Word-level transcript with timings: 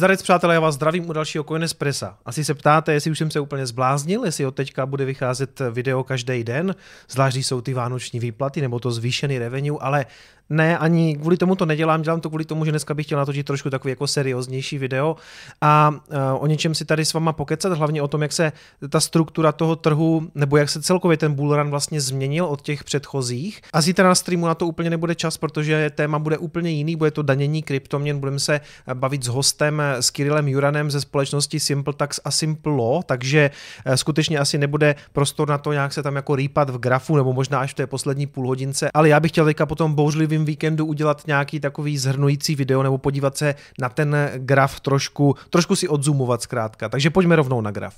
Zdarec 0.00 0.22
přátelé, 0.22 0.54
já 0.54 0.60
vás 0.60 0.74
zdravím 0.74 1.08
u 1.08 1.12
dalšího 1.12 1.44
Coinespressa. 1.44 2.18
Asi 2.24 2.44
se 2.44 2.54
ptáte, 2.54 2.92
jestli 2.92 3.10
už 3.10 3.18
jsem 3.18 3.30
se 3.30 3.40
úplně 3.40 3.66
zbláznil, 3.66 4.24
jestli 4.24 4.46
od 4.46 4.54
teďka 4.54 4.86
bude 4.86 5.04
vycházet 5.04 5.60
video 5.70 6.04
každý 6.04 6.44
den, 6.44 6.74
zvlášť 7.08 7.36
jsou 7.36 7.60
ty 7.60 7.74
vánoční 7.74 8.20
výplaty 8.20 8.60
nebo 8.60 8.80
to 8.80 8.90
zvýšený 8.90 9.38
revenue, 9.38 9.78
ale 9.80 10.06
ne, 10.50 10.78
ani 10.78 11.16
kvůli 11.16 11.36
tomu 11.36 11.56
to 11.56 11.66
nedělám, 11.66 12.02
dělám 12.02 12.20
to 12.20 12.28
kvůli 12.28 12.44
tomu, 12.44 12.64
že 12.64 12.70
dneska 12.70 12.94
bych 12.94 13.06
chtěl 13.06 13.18
natočit 13.18 13.46
trošku 13.46 13.70
takový 13.70 13.92
jako 13.92 14.06
serióznější 14.06 14.78
video 14.78 15.16
a 15.60 15.90
uh, 15.90 16.16
o 16.42 16.46
něčem 16.46 16.74
si 16.74 16.84
tady 16.84 17.04
s 17.04 17.12
váma 17.12 17.32
pokecat, 17.32 17.72
hlavně 17.72 18.02
o 18.02 18.08
tom, 18.08 18.22
jak 18.22 18.32
se 18.32 18.52
ta 18.88 19.00
struktura 19.00 19.52
toho 19.52 19.76
trhu, 19.76 20.28
nebo 20.34 20.56
jak 20.56 20.70
se 20.70 20.82
celkově 20.82 21.16
ten 21.16 21.34
bullrun 21.34 21.70
vlastně 21.70 22.00
změnil 22.00 22.44
od 22.44 22.62
těch 22.62 22.84
předchozích. 22.84 23.60
A 23.72 23.80
zítra 23.80 24.08
na 24.08 24.14
streamu 24.14 24.46
na 24.46 24.54
to 24.54 24.66
úplně 24.66 24.90
nebude 24.90 25.14
čas, 25.14 25.36
protože 25.36 25.90
téma 25.94 26.18
bude 26.18 26.38
úplně 26.38 26.70
jiný, 26.70 26.96
bude 26.96 27.10
to 27.10 27.22
danění 27.22 27.62
kryptoměn, 27.62 28.18
budeme 28.18 28.38
se 28.38 28.60
bavit 28.94 29.24
s 29.24 29.28
hostem, 29.28 29.80
s 29.80 30.10
Kirillem 30.10 30.48
Juranem 30.48 30.90
ze 30.90 31.00
společnosti 31.00 31.60
SimpleTax 31.60 32.20
a 32.24 32.30
Simple 32.30 32.72
Law, 32.72 33.02
takže 33.02 33.50
skutečně 33.94 34.38
asi 34.38 34.58
nebude 34.58 34.94
prostor 35.12 35.48
na 35.48 35.58
to 35.58 35.72
nějak 35.72 35.92
se 35.92 36.02
tam 36.02 36.16
jako 36.16 36.36
rýpat 36.36 36.70
v 36.70 36.78
grafu, 36.78 37.16
nebo 37.16 37.32
možná 37.32 37.60
až 37.60 37.70
v 37.70 37.74
té 37.74 37.86
poslední 37.86 38.26
půl 38.26 38.46
hodince, 38.46 38.90
ale 38.94 39.08
já 39.08 39.20
bych 39.20 39.30
chtěl 39.30 39.44
teďka 39.44 39.66
potom 39.66 39.94
bouřlivým 39.94 40.39
během 40.40 40.44
víkendu 40.44 40.86
udělat 40.86 41.26
nějaký 41.26 41.60
takový 41.60 41.98
zhrnující 41.98 42.54
video 42.54 42.82
nebo 42.82 42.98
podívat 42.98 43.36
se 43.36 43.54
na 43.78 43.88
ten 43.88 44.16
graf 44.36 44.80
trošku, 44.80 45.36
trošku 45.50 45.76
si 45.76 45.88
odzumovat 45.88 46.42
zkrátka. 46.42 46.88
Takže 46.88 47.10
pojďme 47.10 47.36
rovnou 47.36 47.60
na 47.60 47.70
graf. 47.70 47.94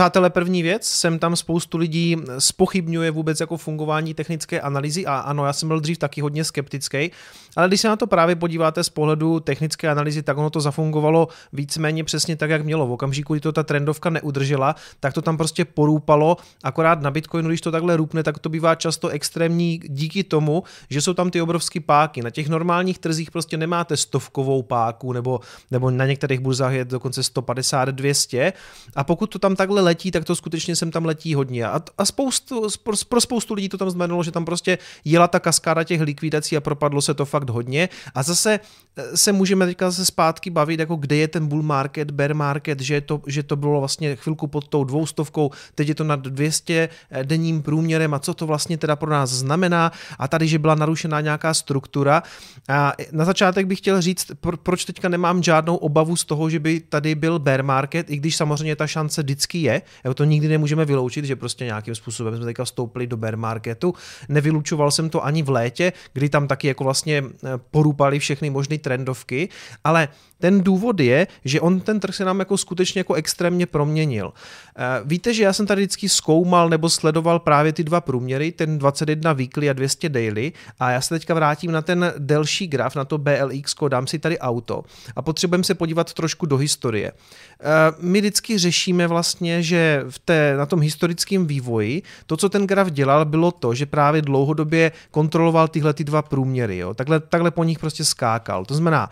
Přátelé, 0.00 0.30
první 0.30 0.62
věc, 0.62 0.86
jsem 0.86 1.18
tam 1.18 1.36
spoustu 1.36 1.78
lidí 1.78 2.16
spochybňuje 2.38 3.10
vůbec 3.10 3.40
jako 3.40 3.56
fungování 3.56 4.14
technické 4.14 4.60
analýzy 4.60 5.06
a 5.06 5.18
ano, 5.18 5.46
já 5.46 5.52
jsem 5.52 5.68
byl 5.68 5.80
dřív 5.80 5.98
taky 5.98 6.20
hodně 6.20 6.44
skeptický, 6.44 7.10
ale 7.56 7.68
když 7.68 7.80
se 7.80 7.88
na 7.88 7.96
to 7.96 8.06
právě 8.06 8.36
podíváte 8.36 8.84
z 8.84 8.88
pohledu 8.88 9.40
technické 9.40 9.88
analýzy, 9.88 10.22
tak 10.22 10.38
ono 10.38 10.50
to 10.50 10.60
zafungovalo 10.60 11.28
víceméně 11.52 12.04
přesně 12.04 12.36
tak, 12.36 12.50
jak 12.50 12.64
mělo. 12.64 12.86
V 12.86 12.92
okamžiku, 12.92 13.34
kdy 13.34 13.40
to 13.40 13.52
ta 13.52 13.62
trendovka 13.62 14.10
neudržela, 14.10 14.74
tak 15.00 15.14
to 15.14 15.22
tam 15.22 15.36
prostě 15.36 15.64
porůpalo, 15.64 16.36
akorát 16.64 17.02
na 17.02 17.10
Bitcoinu, 17.10 17.48
když 17.48 17.60
to 17.60 17.70
takhle 17.70 17.96
růpne, 17.96 18.22
tak 18.22 18.38
to 18.38 18.48
bývá 18.48 18.74
často 18.74 19.08
extrémní 19.08 19.80
díky 19.84 20.24
tomu, 20.24 20.62
že 20.90 21.00
jsou 21.00 21.14
tam 21.14 21.30
ty 21.30 21.40
obrovské 21.40 21.80
páky. 21.80 22.22
Na 22.22 22.30
těch 22.30 22.48
normálních 22.48 22.98
trzích 22.98 23.30
prostě 23.30 23.56
nemáte 23.56 23.96
stovkovou 23.96 24.62
páku, 24.62 25.12
nebo, 25.12 25.40
nebo 25.70 25.90
na 25.90 26.06
některých 26.06 26.40
burzách 26.40 26.72
je 26.72 26.84
dokonce 26.84 27.22
150, 27.22 27.88
200 27.88 28.52
a 28.96 29.04
pokud 29.04 29.26
to 29.26 29.38
tam 29.38 29.56
takhle 29.56 29.89
letí, 29.90 30.10
tak 30.10 30.24
to 30.24 30.36
skutečně 30.36 30.76
sem 30.76 30.90
tam 30.90 31.04
letí 31.04 31.34
hodně. 31.34 31.66
A, 31.66 31.82
a 31.98 32.04
spoustu, 32.04 32.68
pro, 33.08 33.20
spoustu 33.20 33.54
lidí 33.54 33.68
to 33.68 33.78
tam 33.78 33.90
znamenalo, 33.90 34.22
že 34.22 34.30
tam 34.30 34.44
prostě 34.44 34.78
jela 35.04 35.28
ta 35.28 35.40
kaskáda 35.42 35.84
těch 35.84 36.00
likvidací 36.00 36.56
a 36.56 36.60
propadlo 36.60 37.02
se 37.02 37.14
to 37.14 37.24
fakt 37.26 37.50
hodně. 37.50 37.88
A 38.14 38.22
zase 38.22 38.60
eh, 38.96 39.16
se 39.16 39.32
můžeme 39.32 39.66
teďka 39.66 39.90
zase 39.90 40.04
zpátky 40.04 40.50
bavit, 40.50 40.80
jako 40.80 40.96
kde 40.96 41.16
je 41.16 41.28
ten 41.28 41.46
bull 41.46 41.62
market, 41.62 42.10
bear 42.10 42.34
market, 42.34 42.80
že 42.80 43.00
to, 43.00 43.22
že 43.26 43.42
to 43.42 43.56
bylo 43.56 43.80
vlastně 43.80 44.16
chvilku 44.16 44.46
pod 44.46 44.68
tou 44.68 44.84
dvoustovkou, 44.84 45.50
teď 45.74 45.88
je 45.88 45.94
to 45.94 46.04
nad 46.04 46.20
200 46.20 46.88
eh, 47.10 47.24
denním 47.24 47.62
průměrem 47.62 48.14
a 48.14 48.18
co 48.18 48.34
to 48.34 48.46
vlastně 48.46 48.78
teda 48.78 48.96
pro 48.96 49.10
nás 49.10 49.30
znamená 49.30 49.92
a 50.18 50.28
tady, 50.28 50.46
že 50.46 50.58
byla 50.58 50.74
narušená 50.74 51.20
nějaká 51.20 51.54
struktura. 51.54 52.22
A 52.68 52.92
na 53.12 53.24
začátek 53.24 53.66
bych 53.66 53.78
chtěl 53.78 53.98
říct, 54.00 54.30
proč 54.62 54.84
teďka 54.84 55.08
nemám 55.08 55.42
žádnou 55.42 55.76
obavu 55.76 56.16
z 56.16 56.24
toho, 56.24 56.50
že 56.50 56.58
by 56.58 56.80
tady 56.80 57.14
byl 57.14 57.38
bear 57.38 57.62
market, 57.62 58.10
i 58.10 58.16
když 58.16 58.36
samozřejmě 58.36 58.76
ta 58.76 58.86
šance 58.86 59.22
vždycky 59.22 59.58
je, 59.58 59.69
jako 60.04 60.14
to 60.14 60.24
nikdy 60.24 60.48
nemůžeme 60.48 60.84
vyloučit, 60.84 61.24
že 61.24 61.36
prostě 61.36 61.64
nějakým 61.64 61.94
způsobem 61.94 62.36
jsme 62.36 62.44
teďka 62.44 62.64
vstoupili 62.64 63.06
do 63.06 63.16
bear 63.16 63.36
marketu. 63.36 63.94
Nevylučoval 64.28 64.90
jsem 64.90 65.10
to 65.10 65.24
ani 65.24 65.42
v 65.42 65.50
létě, 65.50 65.92
kdy 66.12 66.28
tam 66.28 66.48
taky 66.48 66.68
jako 66.68 66.84
vlastně 66.84 67.22
eh, 67.24 67.48
porupali 67.70 68.18
všechny 68.18 68.50
možné 68.50 68.78
trendovky, 68.78 69.48
ale 69.84 70.08
ten 70.40 70.60
důvod 70.60 71.00
je, 71.00 71.26
že 71.44 71.60
on 71.60 71.80
ten 71.80 72.00
trh 72.00 72.14
se 72.14 72.24
nám 72.24 72.38
jako 72.38 72.56
skutečně 72.56 73.00
jako 73.00 73.14
extrémně 73.14 73.66
proměnil. 73.66 74.32
Eh, 74.76 74.82
víte, 75.04 75.34
že 75.34 75.42
já 75.42 75.52
jsem 75.52 75.66
tady 75.66 75.82
vždycky 75.82 76.08
zkoumal 76.08 76.68
nebo 76.68 76.90
sledoval 76.90 77.38
právě 77.38 77.72
ty 77.72 77.84
dva 77.84 78.00
průměry, 78.00 78.52
ten 78.52 78.78
21 78.78 79.32
weekly 79.32 79.70
a 79.70 79.72
200 79.72 80.08
daily 80.08 80.52
a 80.78 80.90
já 80.90 81.00
se 81.00 81.14
teďka 81.14 81.34
vrátím 81.34 81.72
na 81.72 81.82
ten 81.82 82.12
delší 82.18 82.66
graf, 82.66 82.96
na 82.96 83.04
to 83.04 83.18
BLX, 83.18 83.74
dám 83.88 84.06
si 84.06 84.18
tady 84.18 84.38
auto 84.38 84.84
a 85.16 85.22
potřebujeme 85.22 85.64
se 85.64 85.74
podívat 85.74 86.12
trošku 86.12 86.46
do 86.46 86.56
historie. 86.56 87.12
Eh, 87.12 87.64
my 88.00 88.20
vždycky 88.20 88.58
řešíme 88.58 89.06
vlastně, 89.06 89.59
že 89.62 90.04
v 90.08 90.18
té, 90.18 90.54
na 90.56 90.66
tom 90.66 90.80
historickém 90.80 91.46
vývoji 91.46 92.02
to, 92.26 92.36
co 92.36 92.48
ten 92.48 92.66
graf 92.66 92.90
dělal, 92.90 93.24
bylo 93.24 93.52
to, 93.52 93.74
že 93.74 93.86
právě 93.86 94.22
dlouhodobě 94.22 94.92
kontroloval 95.10 95.68
tyhle 95.68 95.94
ty 95.94 96.04
dva 96.04 96.22
průměry. 96.22 96.78
Jo? 96.78 96.94
Takhle, 96.94 97.20
takhle 97.20 97.50
po 97.50 97.64
nich 97.64 97.78
prostě 97.78 98.04
skákal. 98.04 98.64
To 98.64 98.74
znamená, 98.74 99.10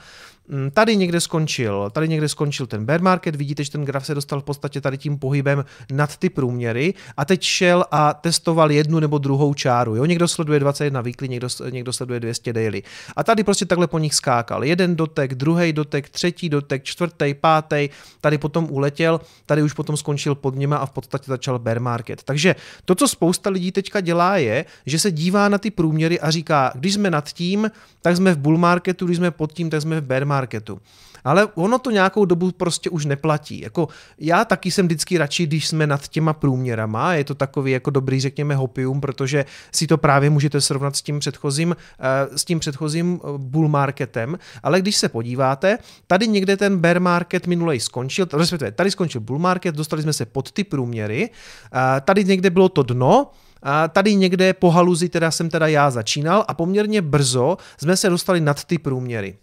tady 0.73 0.97
někde 0.97 1.21
skončil, 1.21 1.91
tady 1.93 2.09
někde 2.09 2.29
skončil 2.29 2.67
ten 2.67 2.85
bear 2.85 3.03
market, 3.03 3.37
vidíte, 3.37 3.65
že 3.65 3.71
ten 3.71 3.85
graf 3.85 4.07
se 4.07 4.15
dostal 4.15 4.41
v 4.41 4.45
podstatě 4.45 4.81
tady 4.81 4.99
tím 4.99 5.19
pohybem 5.19 5.65
nad 5.93 6.17
ty 6.17 6.31
průměry 6.31 6.95
a 7.17 7.25
teď 7.25 7.43
šel 7.43 7.85
a 7.91 8.15
testoval 8.15 8.71
jednu 8.71 9.01
nebo 9.01 9.19
druhou 9.19 9.55
čáru. 9.55 9.97
Jo? 9.97 10.05
Někdo 10.05 10.29
sleduje 10.29 10.61
21 10.61 11.01
weekly, 11.01 11.29
někdo, 11.29 11.49
někdo 11.71 11.93
sleduje 11.93 12.21
200 12.21 12.53
daily. 12.53 12.83
A 13.17 13.25
tady 13.25 13.45
prostě 13.45 13.67
takhle 13.67 13.87
po 13.87 13.99
nich 13.99 14.15
skákal. 14.15 14.65
Jeden 14.65 14.97
dotek, 14.97 15.35
druhý 15.35 15.73
dotek, 15.73 16.09
třetí 16.09 16.49
dotek, 16.49 16.85
čtvrtý, 16.85 17.35
pátý, 17.35 17.89
tady 18.21 18.39
potom 18.39 18.67
uletěl, 18.71 19.21
tady 19.47 19.63
už 19.63 19.73
potom 19.73 19.97
skončil 19.97 20.35
pod 20.35 20.57
něma 20.57 20.77
a 20.77 20.87
v 20.87 20.91
podstatě 20.91 21.25
začal 21.27 21.59
bear 21.59 21.81
market. 21.81 22.23
Takže 22.23 22.57
to, 22.85 22.95
co 22.95 23.09
spousta 23.09 23.51
lidí 23.51 23.73
teďka 23.73 24.01
dělá, 24.01 24.37
je, 24.37 24.65
že 24.87 24.99
se 24.99 25.11
dívá 25.11 25.49
na 25.49 25.59
ty 25.59 25.71
průměry 25.71 26.21
a 26.21 26.31
říká, 26.31 26.73
když 26.75 26.95
jsme 26.95 27.11
nad 27.11 27.33
tím, 27.33 27.71
tak 28.03 28.17
jsme 28.17 28.35
v 28.35 28.39
bull 28.39 28.59
marketu, 28.59 29.07
když 29.07 29.17
jsme 29.17 29.31
pod 29.31 29.53
tím, 29.53 29.71
tak 29.71 29.83
jsme 29.83 30.01
v 30.01 30.05
bear 30.05 30.25
marketu 30.25 30.38
marketu. 30.39 30.81
Ale 31.25 31.47
ono 31.55 31.79
to 31.79 31.91
nějakou 31.91 32.25
dobu 32.25 32.53
prostě 32.53 32.91
už 32.91 33.05
neplatí. 33.05 33.61
Jako 33.61 33.89
já 34.19 34.45
taky 34.45 34.71
jsem 34.71 34.87
vždycky 34.87 35.19
radši, 35.19 35.47
když 35.47 35.69
jsme 35.69 35.87
nad 35.87 36.09
těma 36.09 36.33
průměrama, 36.33 37.15
je 37.15 37.25
to 37.25 37.35
takový 37.35 37.73
jako 37.73 37.91
dobrý, 37.91 38.21
řekněme, 38.21 38.55
hopium, 38.55 39.01
protože 39.01 39.45
si 39.73 39.87
to 39.87 39.99
právě 39.99 40.31
můžete 40.31 40.61
srovnat 40.61 40.97
s 40.97 41.03
tím 41.03 41.19
předchozím, 41.19 41.75
eh, 41.75 42.39
s 42.39 42.45
tím 42.45 42.59
předchozím 42.61 43.21
eh, 43.21 43.27
bull 43.39 43.69
marketem, 43.69 44.39
ale 44.63 44.81
když 44.81 44.97
se 44.97 45.09
podíváte, 45.09 45.79
tady 46.07 46.29
někde 46.29 46.57
ten 46.57 46.79
bear 46.79 47.01
market 47.01 47.47
minulej 47.47 47.81
skončil, 47.81 48.27
respektive 48.33 48.73
tady 48.73 48.91
skončil 48.91 49.21
bull 49.21 49.39
market, 49.39 49.75
dostali 49.75 50.03
jsme 50.03 50.13
se 50.13 50.25
pod 50.27 50.53
ty 50.53 50.65
průměry, 50.65 51.31
eh, 51.31 52.01
tady 52.01 52.25
někde 52.25 52.51
bylo 52.51 52.69
to 52.69 52.83
dno, 52.83 53.31
a 53.63 53.89
tady 53.89 54.15
někde 54.15 54.55
po 54.55 54.71
haluzi 54.71 55.09
teda 55.09 55.31
jsem 55.31 55.51
teda 55.51 55.67
já 55.67 55.91
začínal 55.91 56.45
a 56.49 56.55
poměrně 56.55 57.03
brzo 57.03 57.57
jsme 57.79 57.97
se 57.97 58.09
dostali 58.09 58.41
nad 58.41 58.65
ty 58.65 58.79
průměry. 58.79 59.35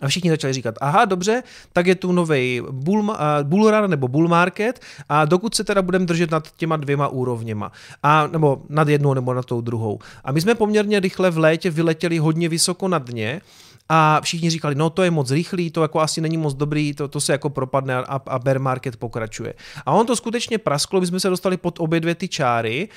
A 0.00 0.08
všichni 0.08 0.30
začali 0.30 0.52
říkat, 0.52 0.74
aha, 0.80 1.04
dobře, 1.04 1.42
tak 1.72 1.86
je 1.86 1.94
tu 1.94 2.12
nový 2.12 2.62
bull, 2.70 3.00
uh, 3.00 3.16
bull 3.42 3.70
run 3.70 3.90
nebo 3.90 4.08
bull 4.08 4.28
market 4.28 4.80
a 5.08 5.24
dokud 5.24 5.54
se 5.54 5.64
teda 5.64 5.82
budeme 5.82 6.06
držet 6.06 6.30
nad 6.30 6.48
těma 6.56 6.76
dvěma 6.76 7.08
úrovněma, 7.08 7.72
a, 8.02 8.26
nebo 8.26 8.62
nad 8.68 8.88
jednou 8.88 9.14
nebo 9.14 9.34
nad 9.34 9.44
tou 9.44 9.60
druhou. 9.60 9.98
A 10.24 10.32
my 10.32 10.40
jsme 10.40 10.54
poměrně 10.54 11.00
rychle 11.00 11.30
v 11.30 11.38
létě 11.38 11.70
vyletěli 11.70 12.18
hodně 12.18 12.48
vysoko 12.48 12.88
na 12.88 12.98
dně, 12.98 13.40
a 13.88 14.20
všichni 14.20 14.50
říkali, 14.50 14.74
no 14.74 14.90
to 14.90 15.02
je 15.02 15.10
moc 15.10 15.30
rychlý, 15.30 15.70
to 15.70 15.82
jako 15.82 16.00
asi 16.00 16.20
není 16.20 16.36
moc 16.36 16.54
dobrý, 16.54 16.94
to, 16.94 17.08
to 17.08 17.20
se 17.20 17.32
jako 17.32 17.50
propadne 17.50 17.96
a, 17.96 18.20
a 18.26 18.38
bear 18.38 18.58
market 18.58 18.96
pokračuje. 18.96 19.54
A 19.86 19.92
on 19.92 20.06
to 20.06 20.16
skutečně 20.16 20.58
prasklo, 20.58 21.00
my 21.00 21.06
jsme 21.06 21.20
se 21.20 21.30
dostali 21.30 21.56
pod 21.56 21.80
obě 21.80 22.00
dvě 22.00 22.14
ty 22.14 22.28
čáry 22.28 22.88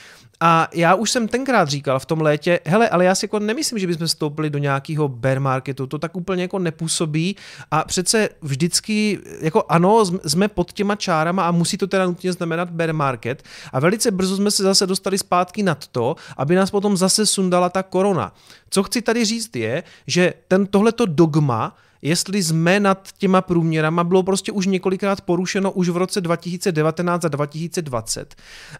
a 0.44 0.68
já 0.74 0.96
už 0.96 1.12
jsem 1.12 1.28
tenkrát 1.28 1.70
říkal 1.70 2.00
v 2.00 2.06
tom 2.06 2.22
létě, 2.22 2.60
hele, 2.66 2.90
ale 2.90 3.06
já 3.06 3.16
si 3.16 3.26
jako 3.26 3.40
nemyslím, 3.40 3.80
že 3.80 3.88
bychom 3.88 4.08
vstoupili 4.08 4.50
do 4.50 4.60
nějakého 4.60 5.08
bear 5.08 5.40
marketu, 5.40 5.88
to 5.88 6.00
tak 6.00 6.16
úplně 6.16 6.42
jako 6.42 6.60
nepůsobí 6.60 7.36
a 7.72 7.84
přece 7.84 8.30
vždycky, 8.42 9.20
jako 9.42 9.64
ano, 9.70 10.06
jsme 10.06 10.48
pod 10.48 10.74
těma 10.74 10.96
čárama 10.96 11.48
a 11.48 11.52
musí 11.52 11.78
to 11.78 11.88
teda 11.88 12.06
nutně 12.06 12.34
znamenat 12.34 12.70
bear 12.70 12.94
market 12.94 13.44
a 13.74 13.80
velice 13.80 14.12
brzo 14.12 14.36
jsme 14.36 14.52
se 14.52 14.64
zase 14.64 14.88
dostali 14.88 15.18
zpátky 15.18 15.64
nad 15.64 15.88
to, 15.88 16.16
aby 16.38 16.56
nás 16.56 16.72
potom 16.72 16.98
zase 16.98 17.26
sundala 17.26 17.70
ta 17.70 17.84
korona. 17.84 18.34
Co 18.70 18.84
chci 18.84 19.02
tady 19.02 19.26
říct 19.26 19.56
je, 19.56 19.84
že 20.08 20.34
ten 20.48 20.66
tohleto 20.66 21.06
dogma 21.06 21.76
jestli 22.02 22.44
jsme 22.44 22.80
nad 22.80 23.10
těma 23.18 23.42
průměrama, 23.42 24.04
bylo 24.04 24.24
prostě 24.24 24.52
už 24.52 24.66
několikrát 24.66 25.22
porušeno 25.22 25.72
už 25.72 25.90
v 25.90 25.98
roce 25.98 26.22
2019 26.22 27.26
a 27.26 27.28
2020. 27.28 28.36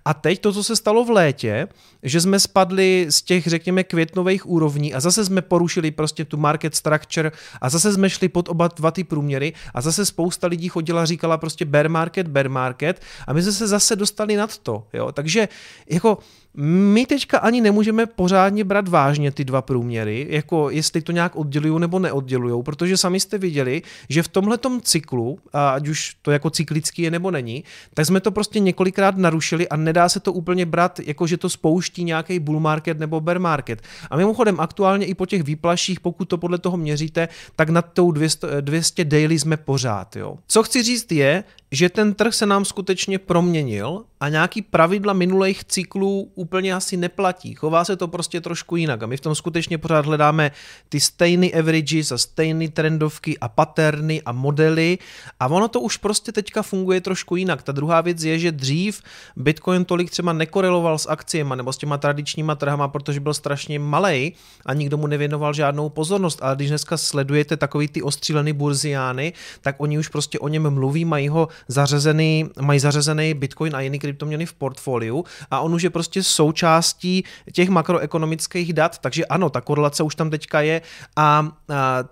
A 0.06 0.14
teď 0.14 0.42
to, 0.42 0.54
co 0.54 0.64
se 0.64 0.76
stalo 0.76 1.06
v 1.06 1.10
létě, 1.10 1.68
že 2.04 2.22
jsme 2.22 2.40
spadli 2.40 3.06
z 3.10 3.22
těch, 3.22 3.48
řekněme, 3.48 3.84
květnových 3.84 4.50
úrovní 4.50 4.94
a 4.94 5.00
zase 5.00 5.26
jsme 5.26 5.42
porušili 5.42 5.92
prostě 5.92 6.26
tu 6.26 6.38
market 6.38 6.76
structure 6.76 7.32
a 7.62 7.70
zase 7.70 7.94
jsme 7.94 8.10
šli 8.10 8.30
pod 8.30 8.50
oba 8.50 8.68
dva 8.68 8.92
ty 8.92 9.04
průměry 9.04 9.54
a 9.74 9.82
zase 9.82 10.06
spousta 10.06 10.48
lidí 10.48 10.70
chodila 10.70 11.06
říkala 11.06 11.38
prostě 11.38 11.66
bear 11.66 11.90
market, 11.90 12.28
bear 12.28 12.50
market 12.50 13.02
a 13.28 13.34
my 13.34 13.42
jsme 13.42 13.52
se 13.52 13.68
zase 13.68 13.96
dostali 13.96 14.36
nad 14.36 14.58
to. 14.58 14.88
Jo? 14.94 15.12
Takže 15.12 15.48
jako 15.90 16.18
my 16.58 17.06
teďka 17.06 17.38
ani 17.38 17.62
nemůžeme 17.62 18.06
pořádně 18.06 18.64
brát 18.64 18.88
vážně 18.88 19.32
ty 19.32 19.46
dva 19.46 19.62
průměry, 19.62 20.28
jako 20.30 20.70
jestli 20.70 21.02
to 21.02 21.12
nějak 21.12 21.36
oddělují 21.36 21.80
nebo 21.80 22.00
neoddělují, 22.00 22.64
protože 22.64 22.98
sami 22.98 23.20
jste 23.20 23.38
viděli, 23.38 23.82
že 24.10 24.24
v 24.24 24.28
tomhletom 24.28 24.82
cyklu, 24.82 25.40
ať 25.54 25.88
už 25.88 26.16
to 26.22 26.32
jako 26.32 26.50
cyklický 26.50 27.02
je 27.02 27.12
nebo 27.12 27.32
není, 27.32 27.64
tak 27.94 28.06
jsme 28.06 28.20
to 28.20 28.32
prostě 28.32 28.60
několikrát 28.60 29.18
narušili 29.18 29.70
a 29.70 29.76
nedá 29.76 30.10
se 30.10 30.20
to 30.20 30.34
úplně 30.34 30.66
brát, 30.66 31.00
jako 31.00 31.28
že 31.28 31.38
to 31.38 31.50
spouští 31.50 32.04
nějaký 32.04 32.40
bull 32.40 32.60
market 32.60 33.00
nebo 33.00 33.22
bear 33.22 33.40
market. 33.40 33.82
A 34.10 34.18
mimochodem 34.18 34.60
aktuálně 34.60 35.06
i 35.06 35.14
po 35.14 35.26
těch 35.26 35.44
výplaších, 35.44 36.00
pokud 36.00 36.26
to 36.26 36.38
podle 36.38 36.58
toho 36.58 36.78
měříte, 36.78 37.28
tak 37.56 37.70
nad 37.70 37.86
tou 37.94 38.12
200, 38.12 38.48
200 38.62 39.06
daily 39.06 39.40
jsme 39.40 39.58
pořád. 39.58 40.16
Jo. 40.16 40.38
Co 40.48 40.64
chci 40.64 40.84
říct 40.84 41.12
je, 41.12 41.44
že 41.72 41.90
ten 41.90 42.14
trh 42.14 42.34
se 42.34 42.46
nám 42.46 42.66
skutečně 42.66 43.20
proměnil 43.20 44.04
a 44.20 44.30
nějaký 44.30 44.62
pravidla 44.62 45.14
minulých 45.14 45.64
cyklů 45.64 46.32
úplně 46.42 46.74
asi 46.74 46.98
neplatí. 46.98 47.54
Chová 47.54 47.86
se 47.86 47.96
to 47.96 48.08
prostě 48.08 48.42
trošku 48.42 48.76
jinak 48.76 49.04
a 49.04 49.06
my 49.06 49.18
v 49.18 49.22
tom 49.22 49.36
skutečně 49.36 49.78
pořád 49.78 50.06
hledáme 50.06 50.52
ty 50.90 51.00
stejné 51.00 51.48
averages 51.54 52.12
a 52.12 52.18
stejné 52.18 52.74
trendovky 52.74 53.38
a 53.38 53.48
paterny 53.48 54.22
a 54.26 54.32
modely 54.32 54.98
a 55.40 55.48
ono 55.48 55.68
to 55.68 55.80
už 55.80 55.98
prostě 55.98 56.32
teďka 56.32 56.62
funguje 56.62 57.02
trošku 57.02 57.36
jinak. 57.36 57.64
Ta 57.64 57.72
druhá 57.72 58.02
věc 58.02 58.24
je, 58.24 58.40
že 58.40 58.52
dřív 58.52 59.02
Bitcoin 59.36 59.86
tolik 59.86 60.10
třeba 60.10 60.34
nekoreloval 60.34 60.98
s 60.98 61.10
akciemi 61.10 61.54
nebo 61.56 61.74
s 61.74 61.78
těma 61.78 61.98
tradičníma 61.98 62.56
trhama, 62.56 62.88
protože 62.88 63.20
byl 63.20 63.34
strašně 63.34 63.80
malý 63.80 64.34
a 64.66 64.74
nikdo 64.74 64.98
mu 64.98 65.08
nevěnoval 65.08 65.54
žádnou 65.54 65.90
pozornost. 65.90 66.40
Ale 66.42 66.56
když 66.56 66.70
dneska 66.70 66.98
sledujete 66.98 67.58
takový 67.58 67.88
ty 67.88 68.02
ostřílený 68.02 68.54
burziány, 68.54 69.34
tak 69.62 69.76
oni 69.78 70.00
už 70.00 70.08
prostě 70.08 70.40
o 70.40 70.48
něm 70.48 70.70
mluví, 70.70 71.06
mají 71.06 71.28
ho 71.28 71.48
zařazený, 71.68 72.50
mají 72.62 72.80
zařazený 72.80 73.34
Bitcoin 73.34 73.76
a 73.76 73.82
jiný 73.82 74.00
kryptoměny 74.00 74.46
v 74.46 74.54
portfoliu 74.54 75.26
a 75.52 75.60
on 75.60 75.74
už 75.74 75.84
je 75.84 75.90
prostě 75.90 76.24
součástí 76.32 77.24
těch 77.52 77.70
makroekonomických 77.70 78.74
dat, 78.74 78.98
takže 78.98 79.26
ano, 79.26 79.50
ta 79.50 79.62
korelace 79.62 80.04
už 80.04 80.16
tam 80.16 80.30
teďka 80.30 80.62
je. 80.62 80.82
A, 81.16 81.52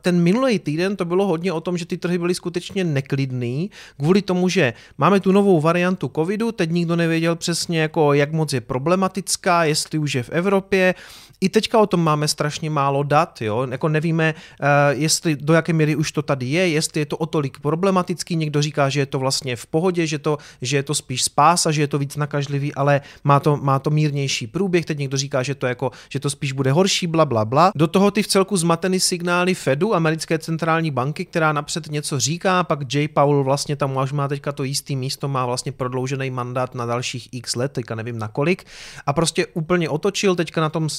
ten 0.02 0.22
minulý 0.24 0.60
týden 0.60 0.96
to 0.96 1.06
bylo 1.06 1.28
hodně 1.28 1.54
o 1.54 1.62
tom, 1.62 1.78
že 1.78 1.86
ty 1.86 1.98
trhy 1.98 2.18
byly 2.18 2.36
skutečně 2.36 2.84
neklidný 2.84 3.72
kvůli 3.98 4.22
tomu, 4.22 4.50
že 4.50 4.74
máme 4.98 5.20
tu 5.20 5.32
novou 5.32 5.62
variantu 5.62 6.12
covidu, 6.16 6.52
teď 6.52 6.72
nikdo 6.72 6.96
nevěděl 6.96 7.36
přesně 7.36 7.82
jako 7.82 8.14
jak 8.14 8.32
moc 8.32 8.54
je 8.54 8.62
problematická, 8.62 9.64
jestli 9.64 10.00
už 10.00 10.14
je 10.14 10.24
v 10.24 10.30
Evropě, 10.30 10.96
i 11.42 11.50
teďka 11.50 11.80
o 11.80 11.88
tom 11.88 12.04
máme 12.04 12.28
strašně 12.28 12.70
málo 12.70 13.04
dat, 13.04 13.42
jo? 13.42 13.68
jako 13.72 13.90
nevíme, 13.90 14.34
uh, 14.36 14.68
jestli 15.02 15.36
do 15.36 15.54
jaké 15.54 15.74
míry 15.74 15.96
už 15.96 16.12
to 16.12 16.22
tady 16.22 16.46
je, 16.46 16.70
jestli 16.70 17.02
je 17.02 17.06
to 17.06 17.18
o 17.18 17.26
tolik 17.26 17.60
problematický, 17.60 18.36
někdo 18.36 18.62
říká, 18.62 18.90
že 18.90 19.00
je 19.00 19.06
to 19.06 19.20
vlastně 19.20 19.56
v 19.56 19.66
pohodě, 19.66 20.08
že, 20.08 20.20
to, 20.20 20.38
že 20.62 20.78
je 20.78 20.84
to 20.84 20.96
spíš 20.96 21.24
spása, 21.24 21.72
že 21.72 21.82
je 21.82 21.88
to 21.88 21.98
víc 21.98 22.16
nakažlivý, 22.16 22.74
ale 22.74 23.02
má 23.24 23.40
to, 23.40 23.58
má 23.58 23.80
to 23.80 23.90
mírnější 24.10 24.48
průběh, 24.48 24.86
teď 24.86 24.98
někdo 24.98 25.18
říká, 25.18 25.44
že 25.44 25.56
to, 25.56 25.68
jako, 25.68 25.92
že 26.10 26.20
to 26.20 26.30
spíš 26.30 26.52
bude 26.52 26.72
horší, 26.72 27.08
bla, 27.08 27.26
bla, 27.26 27.46
bla. 27.46 27.72
Do 27.76 27.88
toho 27.88 28.12
ty 28.12 28.24
v 28.24 28.28
celku 28.28 28.58
zmatený 28.58 29.00
signály 29.00 29.54
Fedu, 29.54 29.96
americké 29.96 30.40
centrální 30.40 30.92
banky, 30.92 31.26
která 31.26 31.54
napřed 31.54 31.92
něco 31.92 32.20
říká, 32.20 32.64
pak 32.64 32.94
J. 32.94 33.08
Powell 33.08 33.44
vlastně 33.44 33.76
tam 33.76 33.98
už 33.98 34.12
má 34.12 34.28
teďka 34.28 34.52
to 34.52 34.64
jistý 34.64 34.96
místo, 34.96 35.28
má 35.28 35.46
vlastně 35.46 35.72
prodloužený 35.72 36.30
mandát 36.32 36.76
na 36.76 36.86
dalších 36.86 37.30
x 37.32 37.56
let, 37.56 37.72
teďka 37.72 37.96
nevím 37.96 38.20
na 38.20 38.28
kolik, 38.28 38.66
a 39.06 39.14
prostě 39.14 39.46
úplně 39.46 39.90
otočil, 39.90 40.36
teďka 40.36 40.62
na 40.62 40.70
tom 40.70 40.90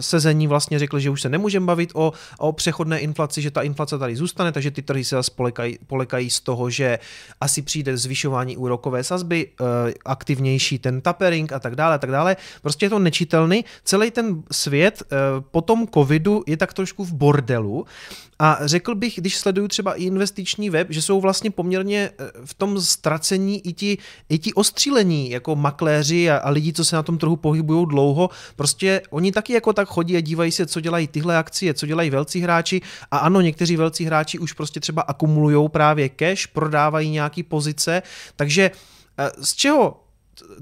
sezení 0.00 0.46
vlastně 0.46 0.78
řekl, 0.78 0.98
že 0.98 1.10
už 1.10 1.22
se 1.22 1.28
nemůžeme 1.28 1.66
bavit 1.66 1.90
o, 1.94 2.12
o 2.38 2.52
přechodné 2.52 3.00
inflaci, 3.00 3.42
že 3.42 3.50
ta 3.50 3.62
inflace 3.62 3.98
tady 3.98 4.16
zůstane, 4.16 4.52
takže 4.52 4.70
ty 4.70 4.82
trhy 4.82 5.04
se 5.04 5.16
zase 5.16 5.32
polekají, 5.36 5.78
polekají 5.86 6.30
z 6.30 6.40
toho, 6.40 6.70
že 6.70 6.98
asi 7.40 7.62
přijde 7.62 7.96
zvyšování 7.96 8.56
úrokové 8.56 9.04
sazby, 9.04 9.48
eh, 9.60 9.94
aktivnější 10.04 10.78
ten 10.78 11.00
tapering 11.00 11.52
a 11.52 11.58
tak 11.58 11.76
dále, 11.76 11.94
a 11.94 11.98
tak 11.98 12.10
dále. 12.10 12.36
Prostě 12.62 12.86
je 12.86 12.90
to 12.90 12.98
nečitelný. 12.98 13.64
Celý 13.84 14.10
ten 14.10 14.42
svět 14.50 15.02
eh, 15.02 15.16
po 15.50 15.60
tom 15.60 15.88
covidu 15.88 16.42
je 16.46 16.56
tak 16.56 16.72
trošku 16.72 17.04
v 17.04 17.12
bordelu. 17.12 17.86
A 18.38 18.58
řekl 18.62 18.94
bych, 18.94 19.14
když 19.16 19.36
sleduju 19.36 19.68
třeba 19.68 19.94
i 19.94 20.04
investiční 20.04 20.70
web, 20.70 20.86
že 20.90 21.02
jsou 21.02 21.20
vlastně 21.20 21.50
poměrně 21.50 22.10
eh, 22.18 22.30
v 22.44 22.54
tom 22.54 22.80
ztracení 22.80 23.66
i 23.66 23.72
ti, 23.72 23.98
i 24.28 24.38
ti 24.38 24.54
ostřílení, 24.54 25.30
jako 25.30 25.56
makléři 25.56 26.30
a, 26.30 26.36
a 26.36 26.50
lidi, 26.50 26.72
co 26.72 26.84
se 26.84 26.96
na 26.96 27.02
tom 27.02 27.18
trhu 27.18 27.36
pohybují 27.36 27.86
dlouho, 27.88 28.30
prostě 28.56 29.02
oni 29.10 29.32
taky 29.32 29.52
jako 29.52 29.72
tak 29.72 29.88
chodí 29.88 30.16
a 30.16 30.20
dívají 30.20 30.52
se, 30.52 30.66
co 30.66 30.80
dělají 30.80 31.08
tyhle 31.08 31.38
akcie, 31.38 31.74
co 31.74 31.86
dělají 31.86 32.10
velcí 32.10 32.40
hráči. 32.40 32.80
A 33.10 33.18
ano, 33.18 33.40
někteří 33.40 33.76
velcí 33.76 34.04
hráči 34.04 34.38
už 34.38 34.52
prostě 34.52 34.80
třeba 34.80 35.02
akumulují 35.02 35.68
právě 35.68 36.08
cash, 36.08 36.46
prodávají 36.46 37.10
nějaký 37.10 37.42
pozice, 37.42 38.02
takže 38.36 38.70
eh, 39.18 39.30
z 39.40 39.54
čeho 39.54 40.03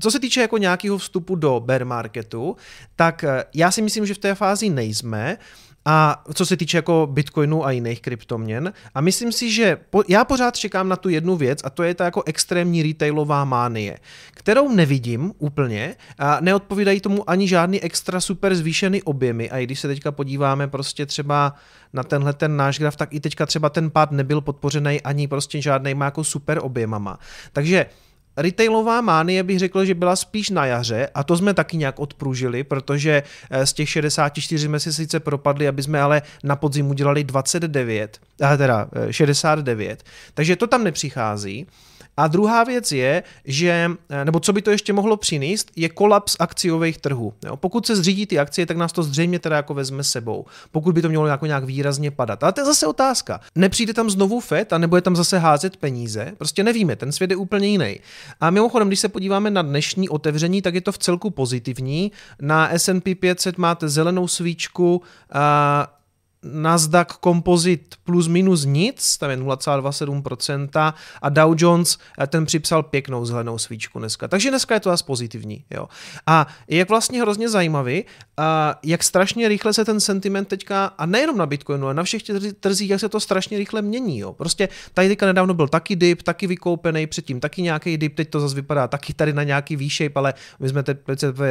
co 0.00 0.10
se 0.10 0.20
týče 0.20 0.40
jako 0.40 0.58
nějakého 0.58 0.98
vstupu 0.98 1.34
do 1.34 1.60
bear 1.60 1.84
marketu, 1.84 2.56
tak 2.96 3.24
eh, 3.24 3.44
já 3.54 3.70
si 3.70 3.82
myslím, 3.82 4.06
že 4.06 4.14
v 4.14 4.18
té 4.18 4.34
fázi 4.34 4.70
nejsme. 4.70 5.38
A 5.84 6.24
co 6.34 6.46
se 6.46 6.56
týče 6.56 6.78
jako 6.78 7.08
Bitcoinu 7.12 7.66
a 7.66 7.70
jiných 7.70 8.00
kryptoměn. 8.00 8.72
A 8.94 9.00
myslím 9.00 9.32
si, 9.32 9.52
že 9.52 9.76
po, 9.90 10.02
já 10.08 10.24
pořád 10.24 10.56
čekám 10.56 10.88
na 10.88 10.96
tu 10.96 11.08
jednu 11.08 11.36
věc 11.36 11.60
a 11.64 11.70
to 11.70 11.82
je 11.82 11.94
ta 11.94 12.04
jako 12.04 12.22
extrémní 12.26 12.82
retailová 12.82 13.44
mánie, 13.44 13.98
kterou 14.30 14.72
nevidím 14.72 15.32
úplně 15.38 15.96
a 16.18 16.38
neodpovídají 16.40 17.00
tomu 17.00 17.30
ani 17.30 17.48
žádný 17.48 17.80
extra 17.80 18.20
super 18.20 18.54
zvýšený 18.54 19.02
objemy. 19.02 19.50
A 19.50 19.58
i 19.58 19.64
když 19.64 19.80
se 19.80 19.88
teďka 19.88 20.12
podíváme 20.12 20.68
prostě 20.68 21.06
třeba 21.06 21.54
na 21.92 22.02
tenhle 22.02 22.32
ten 22.32 22.56
náš 22.56 22.78
graf, 22.78 22.96
tak 22.96 23.14
i 23.14 23.20
teďka 23.20 23.46
třeba 23.46 23.70
ten 23.70 23.90
pád 23.90 24.10
nebyl 24.10 24.40
podpořený 24.40 25.00
ani 25.00 25.28
prostě 25.28 25.62
žádnýma 25.62 26.04
jako 26.04 26.24
super 26.24 26.58
objemama. 26.62 27.18
Takže 27.52 27.86
Retailová 28.36 29.00
mánie 29.00 29.42
bych 29.42 29.58
řekl, 29.58 29.84
že 29.84 29.94
byla 29.94 30.16
spíš 30.16 30.50
na 30.50 30.66
jaře 30.66 31.08
a 31.14 31.24
to 31.24 31.36
jsme 31.36 31.54
taky 31.54 31.76
nějak 31.76 32.00
odpružili, 32.00 32.64
protože 32.64 33.22
eh, 33.50 33.66
z 33.66 33.72
těch 33.72 33.88
64 33.88 34.64
jsme 34.64 34.80
si 34.80 34.92
sice 34.92 35.20
propadli, 35.20 35.68
aby 35.68 35.82
jsme 35.82 36.00
ale 36.00 36.22
na 36.44 36.56
podzim 36.56 36.90
udělali 36.90 37.24
29, 37.24 38.18
teda 38.56 38.88
69, 39.10 40.02
eh, 40.06 40.10
takže 40.34 40.56
to 40.56 40.66
tam 40.66 40.84
nepřichází. 40.84 41.66
A 42.16 42.28
druhá 42.28 42.64
věc 42.64 42.92
je, 42.92 43.22
že, 43.44 43.90
eh, 44.08 44.24
nebo 44.24 44.40
co 44.40 44.52
by 44.52 44.62
to 44.62 44.70
ještě 44.70 44.92
mohlo 44.92 45.16
přinést, 45.16 45.70
je 45.76 45.88
kolaps 45.88 46.36
akciových 46.38 46.98
trhů. 46.98 47.32
Jo? 47.44 47.56
Pokud 47.56 47.86
se 47.86 47.96
zřídí 47.96 48.26
ty 48.26 48.38
akcie, 48.38 48.66
tak 48.66 48.76
nás 48.76 48.92
to 48.92 49.02
zřejmě 49.02 49.38
teda 49.38 49.56
jako 49.56 49.74
vezme 49.74 50.04
sebou. 50.04 50.44
Pokud 50.70 50.94
by 50.94 51.02
to 51.02 51.08
mělo 51.08 51.26
jako 51.26 51.46
nějak 51.46 51.64
výrazně 51.64 52.10
padat. 52.10 52.42
Ale 52.42 52.52
to 52.52 52.60
je 52.60 52.64
zase 52.64 52.86
otázka. 52.86 53.40
Nepřijde 53.54 53.94
tam 53.94 54.10
znovu 54.10 54.40
FED 54.40 54.72
a 54.72 54.78
nebo 54.78 54.96
je 54.96 55.02
tam 55.02 55.16
zase 55.16 55.38
házet 55.38 55.76
peníze? 55.76 56.32
Prostě 56.38 56.64
nevíme, 56.64 56.96
ten 56.96 57.12
svět 57.12 57.30
je 57.30 57.36
úplně 57.36 57.68
jiný. 57.68 58.00
A 58.40 58.50
mimochodem, 58.50 58.88
když 58.88 59.00
se 59.00 59.08
podíváme 59.08 59.50
na 59.50 59.62
dnešní 59.62 60.08
otevření, 60.08 60.62
tak 60.62 60.74
je 60.74 60.80
to 60.80 60.92
v 60.92 60.98
celku 60.98 61.30
pozitivní. 61.30 62.12
Na 62.40 62.70
S&P 62.78 63.14
500 63.14 63.58
máte 63.58 63.88
zelenou 63.88 64.28
svíčku, 64.28 65.02
a 65.32 66.01
Nasdaq 66.42 67.06
Composite 67.24 67.96
plus 68.04 68.28
minus 68.28 68.64
nic, 68.64 69.18
tam 69.18 69.30
je 69.30 69.36
0,27% 69.36 70.94
a 71.22 71.28
Dow 71.28 71.54
Jones 71.58 71.98
eh, 72.18 72.26
ten 72.26 72.46
připsal 72.46 72.82
pěknou 72.82 73.24
zelenou 73.24 73.58
svíčku 73.58 73.98
dneska. 73.98 74.28
Takže 74.28 74.50
dneska 74.50 74.74
je 74.74 74.80
to 74.80 74.90
zase 74.90 75.04
pozitivní. 75.04 75.64
Jo. 75.70 75.88
A 76.26 76.46
je 76.68 76.84
vlastně 76.84 77.20
hrozně 77.20 77.48
zajímavý, 77.48 78.04
a 78.36 78.78
jak 78.82 79.02
strašně 79.02 79.48
rychle 79.48 79.72
se 79.72 79.84
ten 79.84 80.00
sentiment 80.00 80.48
teďka, 80.48 80.86
a 80.86 81.06
nejenom 81.06 81.36
na 81.36 81.46
Bitcoinu, 81.46 81.86
ale 81.86 81.94
na 81.94 82.02
všech 82.02 82.22
těch 82.22 82.52
trzích, 82.60 82.90
jak 82.90 83.00
se 83.00 83.08
to 83.08 83.20
strašně 83.20 83.58
rychle 83.58 83.82
mění. 83.82 84.18
Jo. 84.18 84.32
Prostě 84.32 84.68
tady 84.94 85.08
teďka 85.08 85.26
nedávno 85.26 85.54
byl 85.54 85.68
taky 85.68 85.96
dip, 85.96 86.22
taky 86.22 86.46
vykoupený, 86.46 87.06
předtím 87.06 87.40
taky 87.40 87.62
nějaký 87.62 87.98
dip, 87.98 88.14
teď 88.14 88.30
to 88.30 88.40
zase 88.40 88.54
vypadá 88.54 88.88
taky 88.88 89.14
tady 89.14 89.32
na 89.32 89.42
nějaký 89.42 89.76
výšejp, 89.76 90.16
ale 90.16 90.34
my 90.60 90.68
jsme 90.68 90.82
teď 90.82 90.98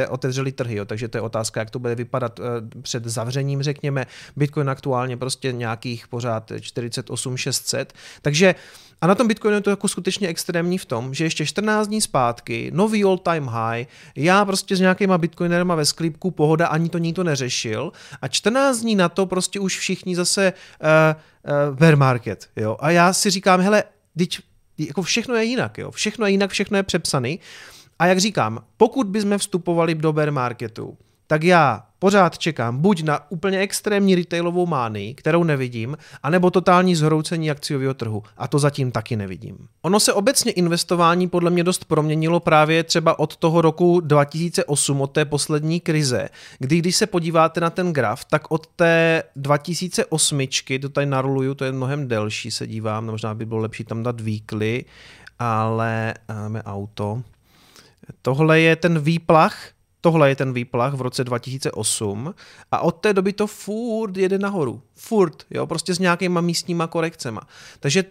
otevřeli 0.08 0.52
trhy, 0.52 0.76
jo, 0.76 0.84
takže 0.84 1.08
to 1.08 1.18
je 1.18 1.22
otázka, 1.22 1.60
jak 1.60 1.70
to 1.70 1.78
bude 1.78 1.94
vypadat 1.94 2.40
eh, 2.40 2.42
před 2.82 3.04
zavřením, 3.04 3.62
řekněme. 3.62 4.06
Bitcoin 4.36 4.66
aktuálně 4.82 5.16
prostě 5.16 5.52
nějakých 5.52 6.08
pořád 6.08 6.52
48 6.60 7.36
600. 7.36 7.92
Takže 8.22 8.54
a 9.00 9.06
na 9.06 9.14
tom 9.14 9.28
Bitcoinu 9.28 9.56
je 9.56 9.60
to 9.60 9.70
jako 9.70 9.88
skutečně 9.88 10.28
extrémní 10.28 10.78
v 10.78 10.84
tom, 10.84 11.14
že 11.14 11.24
ještě 11.24 11.46
14 11.46 11.88
dní 11.88 12.00
zpátky, 12.00 12.70
nový 12.74 13.04
all 13.04 13.18
time 13.18 13.46
high, 13.46 13.86
já 14.16 14.44
prostě 14.44 14.76
s 14.76 14.80
nějakýma 14.80 15.18
bitcoinerama 15.18 15.74
ve 15.74 15.86
sklípku, 15.86 16.30
pohoda, 16.30 16.66
ani 16.66 16.88
to 16.88 16.98
nikdo 16.98 17.24
neřešil 17.24 17.92
a 18.22 18.28
14 18.28 18.78
dní 18.78 18.96
na 18.96 19.08
to 19.08 19.26
prostě 19.26 19.60
už 19.60 19.78
všichni 19.78 20.16
zase 20.16 20.52
uh, 20.52 20.88
uh, 21.70 21.76
bear 21.76 21.96
market, 21.96 22.48
jo. 22.56 22.76
A 22.80 22.90
já 22.90 23.12
si 23.12 23.30
říkám, 23.30 23.60
hele, 23.60 23.84
teď 24.18 24.38
jako 24.78 25.02
všechno 25.02 25.34
je 25.34 25.44
jinak, 25.44 25.78
jo. 25.78 25.90
Všechno 25.90 26.26
je 26.26 26.32
jinak, 26.32 26.50
všechno 26.50 26.76
je 26.76 26.82
přepsaný. 26.82 27.40
A 27.98 28.06
jak 28.06 28.18
říkám, 28.18 28.64
pokud 28.76 29.06
bychom 29.06 29.38
vstupovali 29.38 29.94
do 29.94 30.12
bear 30.12 30.30
marketu, 30.30 30.98
tak 31.32 31.44
já 31.44 31.82
pořád 31.98 32.38
čekám 32.38 32.78
buď 32.78 33.02
na 33.02 33.30
úplně 33.30 33.58
extrémní 33.58 34.14
retailovou 34.14 34.66
mánii, 34.66 35.14
kterou 35.14 35.44
nevidím, 35.44 35.96
anebo 36.22 36.50
totální 36.50 36.94
zhroucení 36.96 37.50
akciového 37.50 37.94
trhu. 37.94 38.22
A 38.36 38.48
to 38.48 38.58
zatím 38.58 38.92
taky 38.92 39.16
nevidím. 39.16 39.56
Ono 39.82 40.00
se 40.00 40.12
obecně 40.12 40.52
investování 40.52 41.28
podle 41.28 41.50
mě 41.50 41.64
dost 41.64 41.84
proměnilo 41.84 42.40
právě 42.40 42.84
třeba 42.84 43.18
od 43.18 43.36
toho 43.36 43.60
roku 43.60 44.00
2008, 44.00 45.00
od 45.00 45.06
té 45.06 45.24
poslední 45.24 45.80
krize, 45.80 46.28
kdy 46.58 46.78
když 46.78 46.96
se 46.96 47.06
podíváte 47.06 47.60
na 47.60 47.70
ten 47.70 47.92
graf, 47.92 48.24
tak 48.24 48.50
od 48.50 48.66
té 48.66 49.22
2008, 49.36 50.46
to 50.80 50.88
tady 50.88 51.06
naruluju, 51.06 51.54
to 51.54 51.64
je 51.64 51.72
mnohem 51.72 52.08
delší, 52.08 52.50
se 52.50 52.66
dívám, 52.66 53.06
možná 53.06 53.34
by 53.34 53.46
bylo 53.46 53.60
lepší 53.60 53.84
tam 53.84 54.02
dát 54.02 54.20
weekly, 54.20 54.84
ale 55.38 56.14
máme 56.28 56.62
auto. 56.62 57.22
Tohle 58.22 58.60
je 58.60 58.76
ten 58.76 58.98
výplach 58.98 59.72
Tohle 60.04 60.28
je 60.28 60.36
ten 60.36 60.52
výplach 60.52 60.94
v 60.94 61.00
roce 61.00 61.24
2008 61.24 62.34
a 62.72 62.80
od 62.80 62.92
té 62.92 63.12
doby 63.12 63.32
to 63.32 63.46
furt 63.46 64.16
jede 64.16 64.38
nahoru. 64.38 64.82
Furt, 64.94 65.46
jo, 65.50 65.66
prostě 65.66 65.94
s 65.94 65.98
nějakýma 65.98 66.40
místníma 66.40 66.86
korekcema. 66.86 67.40
Takže 67.80 68.04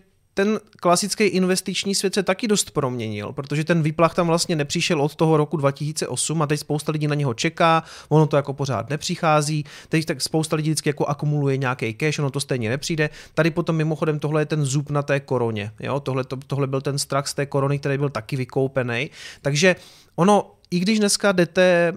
ten 0.45 0.59
klasický 0.79 1.23
investiční 1.23 1.95
svět 1.95 2.13
se 2.13 2.23
taky 2.23 2.47
dost 2.47 2.71
proměnil, 2.71 3.31
protože 3.33 3.63
ten 3.63 3.83
výplach 3.83 4.13
tam 4.13 4.27
vlastně 4.27 4.55
nepřišel 4.55 5.01
od 5.01 5.15
toho 5.15 5.37
roku 5.37 5.57
2008 5.57 6.41
a 6.41 6.47
teď 6.47 6.59
spousta 6.59 6.91
lidí 6.91 7.07
na 7.07 7.15
něho 7.15 7.33
čeká, 7.33 7.83
ono 8.09 8.27
to 8.27 8.35
jako 8.35 8.53
pořád 8.53 8.89
nepřichází, 8.89 9.65
teď 9.89 10.05
tak 10.05 10.21
spousta 10.21 10.55
lidí 10.55 10.69
vždycky 10.69 10.89
jako 10.89 11.05
akumuluje 11.05 11.57
nějaký 11.57 11.93
cash, 11.93 12.19
ono 12.19 12.29
to 12.29 12.39
stejně 12.39 12.69
nepřijde. 12.69 13.09
Tady 13.33 13.51
potom 13.51 13.75
mimochodem 13.75 14.19
tohle 14.19 14.41
je 14.41 14.45
ten 14.45 14.65
zub 14.65 14.89
na 14.89 15.01
té 15.01 15.19
koroně, 15.19 15.71
jo? 15.79 15.99
Tohle, 15.99 16.23
to, 16.23 16.37
tohle 16.47 16.67
byl 16.67 16.81
ten 16.81 16.97
strach 16.97 17.27
z 17.27 17.33
té 17.33 17.45
korony, 17.45 17.79
který 17.79 17.97
byl 17.97 18.09
taky 18.09 18.35
vykoupený. 18.35 19.09
Takže 19.41 19.75
ono, 20.15 20.51
i 20.71 20.79
když 20.79 20.99
dneska 20.99 21.31
jdete, 21.31 21.93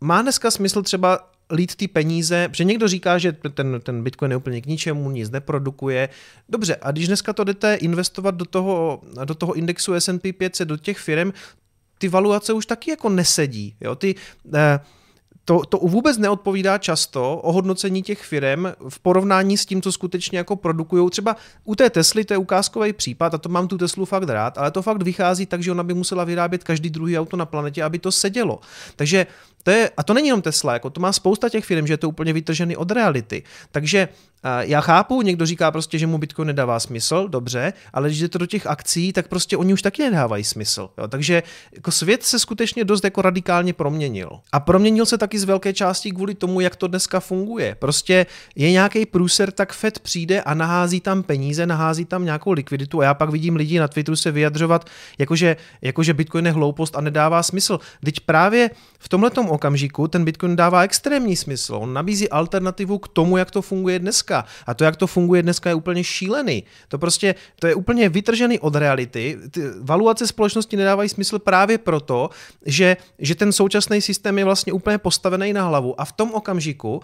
má 0.00 0.22
dneska 0.22 0.50
smysl 0.50 0.82
třeba 0.82 1.33
lít 1.54 1.74
ty 1.74 1.88
peníze, 1.88 2.48
protože 2.48 2.64
někdo 2.64 2.88
říká, 2.88 3.18
že 3.18 3.32
ten, 3.32 3.80
ten 3.82 4.02
Bitcoin 4.02 4.30
je 4.30 4.36
úplně 4.36 4.60
k 4.60 4.66
ničemu, 4.66 5.10
nic 5.10 5.30
neprodukuje. 5.30 6.08
Dobře, 6.48 6.76
a 6.82 6.90
když 6.90 7.06
dneska 7.06 7.32
to 7.32 7.44
jdete 7.44 7.74
investovat 7.74 8.34
do 8.34 8.44
toho, 8.44 9.02
do 9.24 9.34
toho 9.34 9.54
indexu 9.54 9.94
S&P 9.94 10.32
500, 10.32 10.68
do 10.68 10.76
těch 10.76 10.98
firm, 10.98 11.32
ty 11.98 12.08
valuace 12.08 12.52
už 12.52 12.66
taky 12.66 12.90
jako 12.90 13.08
nesedí. 13.08 13.76
Jo? 13.80 13.94
Ty, 13.94 14.14
eh, 14.54 14.80
to, 15.44 15.62
to 15.68 15.78
vůbec 15.78 16.18
neodpovídá 16.18 16.78
často 16.78 17.36
o 17.36 17.52
hodnocení 17.52 18.02
těch 18.02 18.22
firm 18.22 18.66
v 18.88 18.98
porovnání 18.98 19.56
s 19.56 19.66
tím, 19.66 19.82
co 19.82 19.92
skutečně 19.92 20.38
jako 20.38 20.56
produkují. 20.56 21.10
Třeba 21.10 21.36
u 21.64 21.74
té 21.74 21.90
Tesly 21.90 22.24
to 22.24 22.34
je 22.34 22.38
ukázkový 22.38 22.92
případ 22.92 23.34
a 23.34 23.38
to 23.38 23.48
mám 23.48 23.68
tu 23.68 23.78
Teslu 23.78 24.04
fakt 24.04 24.28
rád, 24.28 24.58
ale 24.58 24.70
to 24.70 24.82
fakt 24.82 25.02
vychází 25.02 25.46
tak, 25.46 25.62
že 25.62 25.70
ona 25.70 25.82
by 25.82 25.94
musela 25.94 26.24
vyrábět 26.24 26.64
každý 26.64 26.90
druhý 26.90 27.18
auto 27.18 27.36
na 27.36 27.46
planetě, 27.46 27.82
aby 27.82 27.98
to 27.98 28.12
sedělo. 28.12 28.60
Takže 28.96 29.26
to 29.62 29.70
je, 29.70 29.90
a 29.96 30.02
to 30.02 30.14
není 30.14 30.28
jenom 30.28 30.42
Tesla, 30.42 30.72
jako 30.72 30.90
to 30.90 31.00
má 31.00 31.12
spousta 31.12 31.48
těch 31.48 31.64
firm, 31.64 31.86
že 31.86 31.92
je 31.92 31.98
to 31.98 32.08
úplně 32.08 32.32
vytržený 32.32 32.76
od 32.76 32.90
reality. 32.90 33.42
Takže 33.70 34.08
já 34.60 34.80
chápu, 34.80 35.22
někdo 35.22 35.46
říká 35.46 35.70
prostě, 35.70 35.98
že 35.98 36.06
mu 36.06 36.18
Bitcoin 36.18 36.46
nedává 36.46 36.80
smysl, 36.80 37.28
dobře, 37.28 37.72
ale 37.92 38.08
když 38.08 38.24
to 38.28 38.38
do 38.38 38.46
těch 38.46 38.66
akcí, 38.66 39.12
tak 39.12 39.28
prostě 39.28 39.56
oni 39.56 39.72
už 39.72 39.82
taky 39.82 40.02
nedávají 40.02 40.44
smysl. 40.44 40.90
Jo? 40.98 41.08
Takže 41.08 41.42
jako 41.72 41.90
svět 41.90 42.22
se 42.22 42.38
skutečně 42.38 42.84
dost 42.84 43.04
jako 43.04 43.22
radikálně 43.22 43.72
proměnil. 43.72 44.30
A 44.52 44.60
proměnil 44.60 45.06
se 45.06 45.18
taky 45.18 45.38
z 45.38 45.44
velké 45.44 45.72
části 45.72 46.10
kvůli 46.10 46.34
tomu, 46.34 46.60
jak 46.60 46.76
to 46.76 46.86
dneska 46.86 47.20
funguje. 47.20 47.74
Prostě 47.78 48.26
je 48.56 48.70
nějaký 48.70 49.06
průser, 49.06 49.52
tak 49.52 49.72
Fed 49.72 49.98
přijde 49.98 50.42
a 50.42 50.54
nahází 50.54 51.00
tam 51.00 51.22
peníze, 51.22 51.66
nahází 51.66 52.04
tam 52.04 52.24
nějakou 52.24 52.52
likviditu 52.52 53.00
a 53.00 53.04
já 53.04 53.14
pak 53.14 53.30
vidím 53.30 53.56
lidi 53.56 53.78
na 53.78 53.88
Twitteru 53.88 54.16
se 54.16 54.30
vyjadřovat, 54.30 54.90
jakože, 55.18 55.56
jakože 55.82 56.14
Bitcoin 56.14 56.46
je 56.46 56.52
hloupost 56.52 56.96
a 56.96 57.00
nedává 57.00 57.42
smysl. 57.42 57.80
Teď 58.04 58.20
právě 58.20 58.70
v 58.98 59.08
tomhle 59.08 59.30
okamžiku 59.30 60.08
ten 60.08 60.24
Bitcoin 60.24 60.56
dává 60.56 60.82
extrémní 60.82 61.36
smysl. 61.36 61.74
On 61.74 61.92
nabízí 61.92 62.28
alternativu 62.30 62.98
k 62.98 63.08
tomu, 63.08 63.36
jak 63.36 63.50
to 63.50 63.62
funguje 63.62 63.98
dneska. 63.98 64.33
A 64.66 64.74
to, 64.74 64.84
jak 64.84 64.96
to 64.96 65.06
funguje 65.06 65.42
dneska, 65.42 65.70
je 65.70 65.74
úplně 65.74 66.04
šílený. 66.04 66.64
To 66.88 66.98
prostě, 66.98 67.34
to 67.58 67.66
je 67.66 67.74
úplně 67.74 68.08
vytržený 68.08 68.58
od 68.58 68.74
reality. 68.74 69.38
Ty 69.50 69.60
valuace 69.80 70.26
společnosti 70.26 70.76
nedávají 70.76 71.08
smysl 71.08 71.38
právě 71.38 71.78
proto, 71.78 72.30
že, 72.66 72.96
že 73.18 73.34
ten 73.34 73.52
současný 73.52 74.00
systém 74.00 74.38
je 74.38 74.44
vlastně 74.44 74.72
úplně 74.72 74.98
postavený 74.98 75.52
na 75.52 75.64
hlavu. 75.64 76.00
A 76.00 76.04
v 76.04 76.12
tom 76.12 76.32
okamžiku 76.34 77.02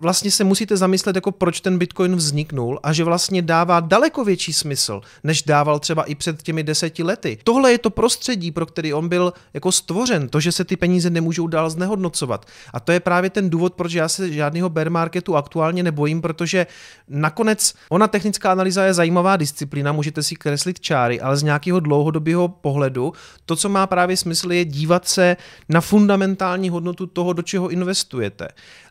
vlastně 0.00 0.30
se 0.30 0.44
musíte 0.44 0.76
zamyslet, 0.76 1.16
jako 1.16 1.32
proč 1.32 1.60
ten 1.60 1.78
Bitcoin 1.78 2.16
vzniknul 2.16 2.80
a 2.82 2.92
že 2.92 3.04
vlastně 3.04 3.42
dává 3.42 3.80
daleko 3.80 4.24
větší 4.24 4.52
smysl, 4.52 5.00
než 5.24 5.42
dával 5.42 5.78
třeba 5.78 6.02
i 6.02 6.14
před 6.14 6.42
těmi 6.42 6.62
deseti 6.62 7.02
lety. 7.02 7.38
Tohle 7.44 7.72
je 7.72 7.78
to 7.78 7.90
prostředí, 7.90 8.50
pro 8.50 8.66
který 8.66 8.94
on 8.94 9.08
byl 9.08 9.32
jako 9.54 9.72
stvořen, 9.72 10.28
to, 10.28 10.40
že 10.40 10.52
se 10.52 10.64
ty 10.64 10.76
peníze 10.76 11.10
nemůžou 11.10 11.46
dál 11.46 11.70
znehodnocovat. 11.70 12.46
A 12.72 12.80
to 12.80 12.92
je 12.92 13.00
právě 13.00 13.30
ten 13.30 13.50
důvod, 13.50 13.74
proč 13.74 13.92
já 13.92 14.08
se 14.08 14.32
žádného 14.32 14.68
bear 14.68 14.90
marketu 14.90 15.36
aktuálně 15.36 15.82
nebojím, 15.82 16.22
protože 16.22 16.66
nakonec 17.08 17.74
ona 17.88 18.08
technická 18.08 18.52
analýza 18.52 18.84
je 18.84 18.94
zajímavá 18.94 19.36
disciplína, 19.36 19.92
můžete 19.92 20.22
si 20.22 20.36
kreslit 20.36 20.80
čáry, 20.80 21.20
ale 21.20 21.36
z 21.36 21.42
nějakého 21.42 21.80
dlouhodobého 21.80 22.48
pohledu 22.48 23.12
to, 23.46 23.56
co 23.56 23.68
má 23.68 23.86
právě 23.86 24.16
smysl, 24.16 24.52
je 24.52 24.64
dívat 24.64 25.08
se 25.08 25.36
na 25.68 25.80
fundamentální 25.80 26.68
hodnotu 26.68 27.06
toho, 27.06 27.32
do 27.32 27.42
čeho 27.42 27.68
investujete. 27.68 28.48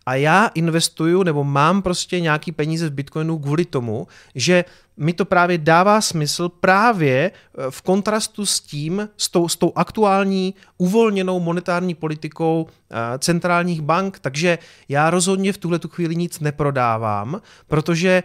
A 0.07 0.15
já 0.15 0.47
investuju 0.47 1.23
nebo 1.23 1.43
mám 1.43 1.81
prostě 1.81 2.19
nějaký 2.19 2.51
peníze 2.51 2.89
v 2.89 2.93
Bitcoinu 2.93 3.39
kvůli 3.39 3.65
tomu, 3.65 4.07
že 4.35 4.65
mi 4.97 5.13
to 5.13 5.25
právě 5.25 5.57
dává 5.57 6.01
smysl 6.01 6.49
právě 6.49 7.31
eh, 7.31 7.71
v 7.71 7.81
kontrastu 7.81 8.45
s 8.45 8.59
tím, 8.59 9.09
s 9.17 9.29
tou, 9.29 9.47
s 9.47 9.55
tou 9.55 9.71
aktuální 9.75 10.53
uvolněnou 10.77 11.39
monetární 11.39 11.95
politikou 11.95 12.67
eh, 12.67 13.19
centrálních 13.19 13.81
bank, 13.81 14.19
takže 14.19 14.57
já 14.89 15.09
rozhodně 15.09 15.53
v 15.53 15.57
tuhle 15.57 15.79
tu 15.79 15.87
chvíli 15.87 16.15
nic 16.15 16.39
neprodávám, 16.39 17.41
protože 17.67 18.23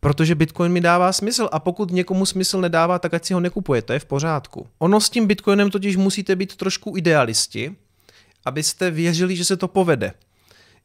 Protože 0.00 0.34
Bitcoin 0.34 0.72
mi 0.72 0.80
dává 0.80 1.12
smysl. 1.12 1.48
A 1.52 1.58
pokud 1.58 1.90
někomu 1.90 2.26
smysl 2.26 2.60
nedává, 2.60 2.98
tak 2.98 3.14
ať 3.14 3.24
si 3.24 3.34
ho 3.34 3.40
nekupuje, 3.40 3.82
to 3.82 3.92
je 3.92 3.98
v 3.98 4.04
pořádku. 4.04 4.66
Ono 4.78 5.00
s 5.00 5.10
tím 5.10 5.26
Bitcoinem 5.26 5.70
totiž 5.70 5.96
musíte 5.96 6.36
být 6.36 6.56
trošku 6.56 6.96
idealisti, 6.96 7.76
abyste 8.44 8.90
věřili, 8.90 9.36
že 9.36 9.44
se 9.44 9.56
to 9.56 9.68
povede 9.68 10.12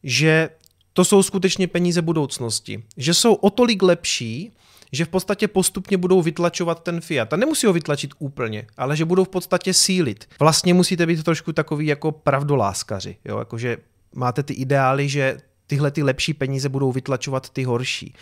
že 0.04 0.50
to 0.94 1.06
jsou 1.06 1.24
skutečně 1.24 1.68
peníze 1.68 2.02
budoucnosti, 2.02 2.84
že 2.98 3.14
jsou 3.14 3.34
o 3.34 3.50
tolik 3.50 3.82
lepší, 3.82 4.52
že 4.92 5.06
v 5.06 5.10
podstatě 5.10 5.48
postupně 5.48 5.98
budou 5.98 6.22
vytlačovat 6.22 6.84
ten 6.84 7.02
fiat. 7.02 7.34
A 7.34 7.36
nemusí 7.36 7.68
ho 7.68 7.74
vytlačit 7.74 8.12
úplně, 8.20 8.68
ale 8.78 8.96
že 8.96 9.06
budou 9.06 9.24
v 9.24 9.30
podstatě 9.30 9.74
sílit. 9.74 10.30
Vlastně 10.40 10.74
musíte 10.74 11.06
být 11.06 11.24
trošku 11.24 11.54
takový 11.54 11.86
jako 11.86 12.12
pravdoláskaři, 12.12 13.18
jo? 13.26 13.40
Jakože 13.40 13.78
máte 14.16 14.44
ty 14.44 14.54
ideály, 14.54 15.10
že 15.10 15.38
tyhle 15.68 15.92
ty 15.92 16.04
lepší 16.04 16.34
peníze 16.34 16.70
budou 16.70 16.92
vytlačovat 16.92 17.50
ty 17.50 17.64
horší. 17.64 18.14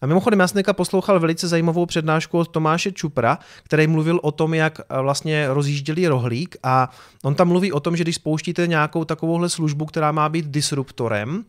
A 0.00 0.06
mimochodem, 0.06 0.40
já 0.40 0.48
jsem 0.48 0.62
poslouchal 0.72 1.20
velice 1.20 1.48
zajímavou 1.48 1.86
přednášku 1.86 2.38
od 2.38 2.48
Tomáše 2.48 2.92
Čupra, 2.92 3.38
který 3.62 3.86
mluvil 3.86 4.20
o 4.22 4.32
tom, 4.32 4.54
jak 4.54 4.80
eh, 4.80 5.00
vlastně 5.00 5.48
rozjížděli 5.48 6.06
rohlík. 6.06 6.56
A 6.62 6.90
on 7.24 7.34
tam 7.34 7.48
mluví 7.48 7.72
o 7.72 7.80
tom, 7.80 7.96
že 7.96 8.04
když 8.04 8.14
spouštíte 8.14 8.66
nějakou 8.66 9.04
takovouhle 9.04 9.48
službu, 9.48 9.86
která 9.86 10.12
má 10.12 10.28
být 10.28 10.46
disruptorem, 10.46 11.44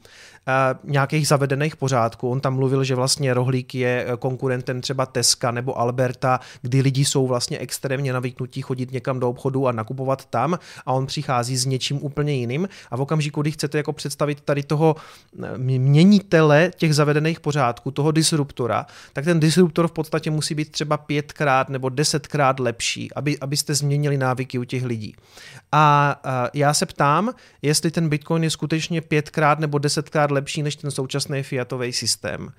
nějakých 0.84 1.28
zavedených 1.28 1.76
pořádků. 1.76 2.30
On 2.30 2.40
tam 2.40 2.56
mluvil, 2.56 2.84
že 2.84 2.96
vlastně 2.96 3.34
Rohlík 3.34 3.76
je 3.76 4.06
e, 4.08 4.18
konkurentem 4.18 4.82
třeba 4.82 5.06
Teska 5.06 5.52
nebo 5.52 5.80
Alberta, 5.80 6.40
kdy 6.62 6.82
lidi 6.82 7.06
jsou 7.06 7.28
vlastně 7.28 7.58
extrémně 7.58 8.14
navyknutí 8.14 8.62
chodit 8.62 8.92
někam 8.92 9.20
do 9.20 9.30
obchodu 9.30 9.68
a 9.68 9.72
nakupovat 9.72 10.26
tam 10.26 10.60
a 10.86 10.94
on 10.94 11.06
přichází 11.06 11.58
s 11.58 11.66
něčím 11.66 12.00
úplně 12.02 12.34
jiným 12.34 12.70
a 12.92 12.98
v 12.98 13.02
okamžiku, 13.02 13.42
kdy 13.42 13.52
chcete 13.52 13.78
jako 13.78 13.94
představit 13.94 14.42
tady 14.42 14.64
toho 14.64 14.96
měnitele 15.58 16.72
těch 16.76 16.96
zavedených 16.96 17.40
pořádků, 17.40 17.92
toho 17.92 18.12
disruptora, 18.12 18.86
tak 19.14 19.26
ten 19.26 19.40
disruptor 19.40 19.88
v 19.88 19.92
podstatě 19.92 20.32
musí 20.32 20.56
být 20.56 20.72
třeba 20.72 20.98
pětkrát 20.98 21.70
nebo 21.70 21.90
desetkrát 21.90 22.60
lepší, 22.60 23.14
aby, 23.14 23.40
abyste 23.40 23.76
změnili 23.76 24.18
návyky 24.18 24.60
u 24.60 24.64
těch 24.64 24.86
lidí. 24.86 25.16
A 25.72 26.16
já 26.54 26.74
se 26.74 26.86
ptám, 26.86 27.32
jestli 27.62 27.92
ten 27.92 28.10
Bitcoin 28.10 28.44
je 28.44 28.50
skutečně 28.50 29.02
pětkrát 29.02 29.60
nebo 29.60 29.78
desetkrát 29.78 30.32
lepší 30.32 30.39
než 30.64 30.76
ten 30.76 30.92
současný 30.92 31.44
fiatový 31.44 31.94
systém. 31.94 32.50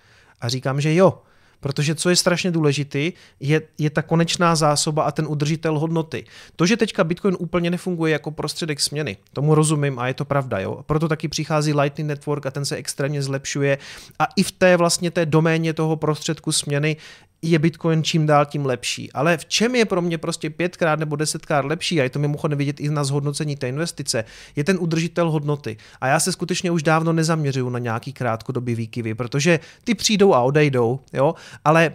A 0.40 0.49
říkám, 0.49 0.80
že 0.80 0.94
jo, 0.94 1.22
Protože 1.60 1.94
co 1.94 2.10
je 2.10 2.16
strašně 2.16 2.50
důležitý, 2.50 3.12
je, 3.40 3.62
je 3.78 3.90
ta 3.90 4.02
konečná 4.02 4.56
zásoba 4.56 5.02
a 5.02 5.10
ten 5.10 5.26
udržitel 5.28 5.78
hodnoty. 5.78 6.25
To, 6.56 6.66
že 6.66 6.76
teďka 6.76 7.04
Bitcoin 7.04 7.37
úplně 7.38 7.70
nefunguje 7.70 8.12
jako 8.12 8.30
prostředek 8.30 8.80
směny, 8.80 9.16
tomu 9.32 9.54
rozumím 9.54 9.99
a 9.99 10.08
je 10.08 10.14
to 10.14 10.25
pravda. 10.25 10.58
Jo? 10.58 10.82
Proto 10.87 11.08
taky 11.08 11.28
přichází 11.28 11.75
Lightning 11.75 12.08
Network 12.08 12.46
a 12.46 12.50
ten 12.50 12.64
se 12.64 12.76
extrémně 12.76 13.22
zlepšuje 13.22 13.78
a 14.18 14.26
i 14.37 14.42
v 14.42 14.52
té 14.52 14.76
vlastně 14.76 15.10
té 15.10 15.26
doméně 15.26 15.72
toho 15.72 15.96
prostředku 15.96 16.52
směny 16.52 16.96
je 17.42 17.59
Bitcoin 17.59 18.02
čím 18.04 18.26
dál 18.26 18.47
tím 18.47 18.66
lepší. 18.66 19.12
Ale 19.12 19.37
v 19.37 19.44
čem 19.44 19.75
je 19.75 19.85
pro 19.85 20.02
mě 20.02 20.18
prostě 20.18 20.50
pětkrát 20.50 20.99
nebo 20.99 21.16
desetkrát 21.16 21.64
lepší, 21.64 22.00
a 22.00 22.02
je 22.02 22.11
to 22.11 22.18
mimochodem 22.18 22.59
vidět 22.59 22.80
i 22.80 22.88
na 22.90 23.04
zhodnocení 23.04 23.56
té 23.56 23.68
investice, 23.68 24.25
je 24.56 24.64
ten 24.64 24.76
udržitel 24.80 25.30
hodnoty. 25.30 25.76
A 26.00 26.06
já 26.06 26.20
se 26.20 26.32
skutečně 26.32 26.70
už 26.70 26.82
dávno 26.82 27.12
nezaměřuju 27.12 27.70
na 27.70 27.78
nějaký 27.78 28.12
krátkodobý 28.12 28.75
výkyvy, 28.75 29.14
protože 29.14 29.61
ty 29.85 29.94
přijdou 29.94 30.35
a 30.35 30.40
odejdou, 30.40 31.00
jo, 31.12 31.35
ale 31.64 31.94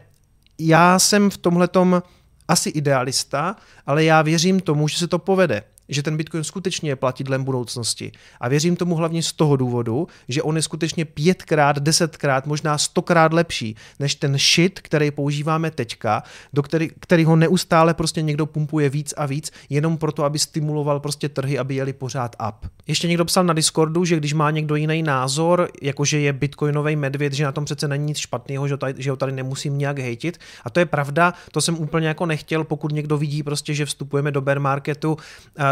já 0.59 0.99
jsem 0.99 1.29
v 1.29 1.37
tomhletom 1.37 2.03
asi 2.47 2.69
idealista, 2.69 3.55
ale 3.85 4.03
já 4.03 4.21
věřím 4.21 4.59
tomu, 4.59 4.87
že 4.87 4.97
se 4.97 5.07
to 5.07 5.19
povede 5.19 5.63
že 5.89 6.03
ten 6.03 6.17
Bitcoin 6.17 6.43
skutečně 6.43 6.89
je 6.89 6.95
platidlem 6.95 7.43
budoucnosti. 7.43 8.11
A 8.39 8.49
věřím 8.49 8.75
tomu 8.75 8.95
hlavně 8.95 9.23
z 9.23 9.33
toho 9.33 9.55
důvodu, 9.55 10.07
že 10.27 10.43
on 10.43 10.55
je 10.55 10.61
skutečně 10.61 11.05
pětkrát, 11.05 11.79
desetkrát, 11.79 12.45
možná 12.45 12.77
stokrát 12.77 13.33
lepší 13.33 13.75
než 13.99 14.15
ten 14.15 14.37
shit, 14.37 14.79
který 14.79 15.11
používáme 15.11 15.71
teďka, 15.71 16.23
do 16.53 16.63
který, 16.63 16.89
který 16.99 17.25
ho 17.25 17.35
neustále 17.35 17.93
prostě 17.93 18.21
někdo 18.21 18.45
pumpuje 18.45 18.89
víc 18.89 19.13
a 19.17 19.25
víc, 19.25 19.51
jenom 19.69 19.97
proto, 19.97 20.23
aby 20.23 20.39
stimuloval 20.39 20.99
prostě 20.99 21.29
trhy, 21.29 21.59
aby 21.59 21.75
jeli 21.75 21.93
pořád 21.93 22.35
up. 22.49 22.71
Ještě 22.87 23.07
někdo 23.07 23.25
psal 23.25 23.43
na 23.43 23.53
Discordu, 23.53 24.05
že 24.05 24.15
když 24.15 24.33
má 24.33 24.51
někdo 24.51 24.75
jiný 24.75 25.03
názor, 25.03 25.69
jakože 25.81 26.19
je 26.19 26.33
bitcoinový 26.33 26.95
medvěd, 26.95 27.33
že 27.33 27.43
na 27.43 27.51
tom 27.51 27.65
přece 27.65 27.87
není 27.87 28.05
nic 28.05 28.17
špatného, 28.17 28.67
že, 28.67 28.77
že 28.97 29.11
ho 29.11 29.17
tady 29.17 29.31
nemusím 29.31 29.77
nějak 29.77 29.99
hejtit. 29.99 30.37
A 30.63 30.69
to 30.69 30.79
je 30.79 30.85
pravda, 30.85 31.33
to 31.51 31.61
jsem 31.61 31.79
úplně 31.79 32.07
jako 32.07 32.25
nechtěl, 32.25 32.63
pokud 32.63 32.91
někdo 32.91 33.17
vidí 33.17 33.43
prostě, 33.43 33.73
že 33.73 33.85
vstupujeme 33.85 34.31
do 34.31 34.41
bear 34.41 34.59
marketu, 34.59 35.17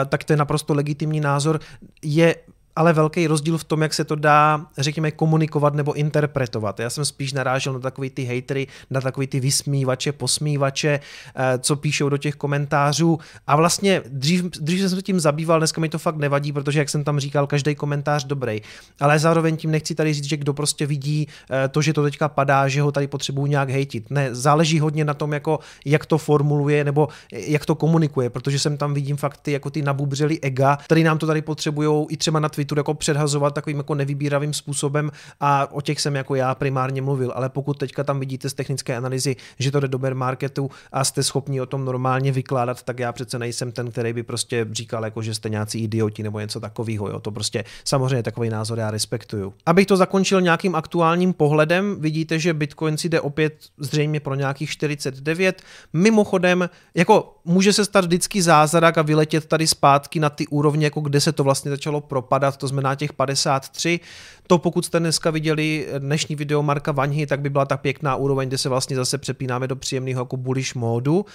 tak 0.05 0.23
to 0.23 0.33
je 0.33 0.37
naprosto 0.37 0.73
legitimní 0.73 1.19
názor. 1.19 1.59
Je 2.01 2.35
ale 2.75 2.93
velký 2.93 3.27
rozdíl 3.27 3.57
v 3.57 3.63
tom, 3.63 3.81
jak 3.81 3.93
se 3.93 4.03
to 4.03 4.15
dá, 4.15 4.65
řekněme, 4.77 5.11
komunikovat 5.11 5.73
nebo 5.73 5.93
interpretovat. 5.93 6.79
Já 6.79 6.89
jsem 6.89 7.05
spíš 7.05 7.33
narážel 7.33 7.73
na 7.73 7.79
takový 7.79 8.09
ty 8.09 8.25
hatery, 8.25 8.67
na 8.89 9.01
takový 9.01 9.27
ty 9.27 9.39
vysmívače, 9.39 10.11
posmívače, 10.11 10.99
eh, 11.35 11.59
co 11.59 11.75
píšou 11.75 12.09
do 12.09 12.17
těch 12.17 12.35
komentářů. 12.35 13.19
A 13.47 13.55
vlastně 13.55 14.01
dřív, 14.07 14.43
dřív 14.43 14.79
jsem 14.79 14.89
se 14.89 15.01
tím 15.01 15.19
zabýval, 15.19 15.59
dneska 15.59 15.81
mi 15.81 15.89
to 15.89 15.99
fakt 15.99 16.15
nevadí, 16.15 16.51
protože, 16.51 16.79
jak 16.79 16.89
jsem 16.89 17.03
tam 17.03 17.19
říkal, 17.19 17.47
každý 17.47 17.75
komentář 17.75 18.25
dobrý. 18.25 18.61
Ale 18.99 19.19
zároveň 19.19 19.57
tím 19.57 19.71
nechci 19.71 19.95
tady 19.95 20.13
říct, 20.13 20.29
že 20.29 20.37
kdo 20.37 20.53
prostě 20.53 20.85
vidí 20.85 21.27
eh, 21.51 21.67
to, 21.67 21.81
že 21.81 21.93
to 21.93 22.03
teďka 22.03 22.29
padá, 22.29 22.67
že 22.67 22.81
ho 22.81 22.91
tady 22.91 23.07
potřebují 23.07 23.49
nějak 23.49 23.69
hejtit. 23.69 24.11
Ne, 24.11 24.35
záleží 24.35 24.79
hodně 24.79 25.05
na 25.05 25.13
tom, 25.13 25.33
jako, 25.33 25.59
jak 25.85 26.05
to 26.05 26.17
formuluje 26.17 26.83
nebo 26.83 27.07
jak 27.31 27.65
to 27.65 27.75
komunikuje, 27.75 28.29
protože 28.29 28.59
jsem 28.59 28.77
tam 28.77 28.93
vidím 28.93 29.17
fakt 29.17 29.37
ty, 29.37 29.51
jako 29.51 29.69
ty 29.69 29.81
nabubřely 29.81 30.39
ega, 30.41 30.77
který 30.85 31.03
nám 31.03 31.17
to 31.17 31.27
tady 31.27 31.41
potřebují 31.41 32.07
i 32.09 32.17
třeba 32.17 32.39
na 32.39 32.49
Twitteru 32.49 32.62
Twitteru 32.63 32.79
jako 32.79 32.93
předhazovat 32.93 33.53
takovým 33.53 33.77
jako 33.77 33.95
nevybíravým 33.95 34.53
způsobem 34.53 35.11
a 35.39 35.71
o 35.71 35.81
těch 35.81 36.01
jsem 36.01 36.15
jako 36.15 36.35
já 36.35 36.55
primárně 36.55 37.01
mluvil, 37.01 37.31
ale 37.35 37.49
pokud 37.49 37.77
teďka 37.77 38.03
tam 38.03 38.19
vidíte 38.19 38.49
z 38.49 38.53
technické 38.53 38.97
analýzy, 38.97 39.35
že 39.59 39.71
to 39.71 39.79
jde 39.79 39.87
do 39.87 39.99
bear 39.99 40.15
marketu 40.15 40.71
a 40.91 41.03
jste 41.03 41.23
schopni 41.23 41.61
o 41.61 41.65
tom 41.65 41.85
normálně 41.85 42.31
vykládat, 42.31 42.83
tak 42.83 42.99
já 42.99 43.11
přece 43.11 43.39
nejsem 43.39 43.71
ten, 43.71 43.91
který 43.91 44.13
by 44.13 44.23
prostě 44.23 44.67
říkal, 44.71 45.05
jako, 45.05 45.21
že 45.21 45.33
jste 45.33 45.49
nějací 45.49 45.83
idioti 45.83 46.23
nebo 46.23 46.39
něco 46.39 46.59
takového. 46.59 47.09
Jo. 47.09 47.19
To 47.19 47.31
prostě 47.31 47.63
samozřejmě 47.85 48.23
takový 48.23 48.49
názor 48.49 48.79
já 48.79 48.91
respektuju. 48.91 49.53
Abych 49.65 49.87
to 49.87 49.97
zakončil 49.97 50.41
nějakým 50.41 50.75
aktuálním 50.75 51.33
pohledem, 51.33 51.95
vidíte, 51.99 52.39
že 52.39 52.53
Bitcoin 52.53 52.97
si 52.97 53.09
jde 53.09 53.21
opět 53.21 53.53
zřejmě 53.77 54.19
pro 54.19 54.35
nějakých 54.35 54.69
49. 54.69 55.61
Mimochodem, 55.93 56.69
jako 56.95 57.35
může 57.45 57.73
se 57.73 57.85
stát 57.85 58.05
vždycky 58.05 58.41
zázrak 58.41 58.97
a 58.97 59.01
vyletět 59.01 59.45
tady 59.45 59.67
zpátky 59.67 60.19
na 60.19 60.29
ty 60.29 60.47
úrovně, 60.47 60.85
jako 60.85 61.01
kde 61.01 61.21
se 61.21 61.31
to 61.31 61.43
vlastně 61.43 61.71
začalo 61.71 62.01
propadat 62.01 62.52
to 62.57 62.67
znamená 62.67 62.95
těch 62.95 63.13
53. 63.13 63.99
To 64.47 64.57
pokud 64.57 64.85
jste 64.85 64.99
dneska 64.99 65.31
viděli 65.31 65.87
dnešní 65.99 66.35
video 66.35 66.63
Marka 66.63 66.91
Vaňhy, 66.91 67.27
tak 67.27 67.39
by 67.39 67.49
byla 67.49 67.65
ta 67.65 67.77
pěkná 67.77 68.15
úroveň, 68.15 68.47
kde 68.47 68.57
se 68.57 68.69
vlastně 68.69 68.95
zase 68.95 69.17
přepínáme 69.17 69.67
do 69.67 69.75
příjemného 69.75 70.21
jako 70.21 70.37
bullish 70.37 70.75
módu. 70.75 71.25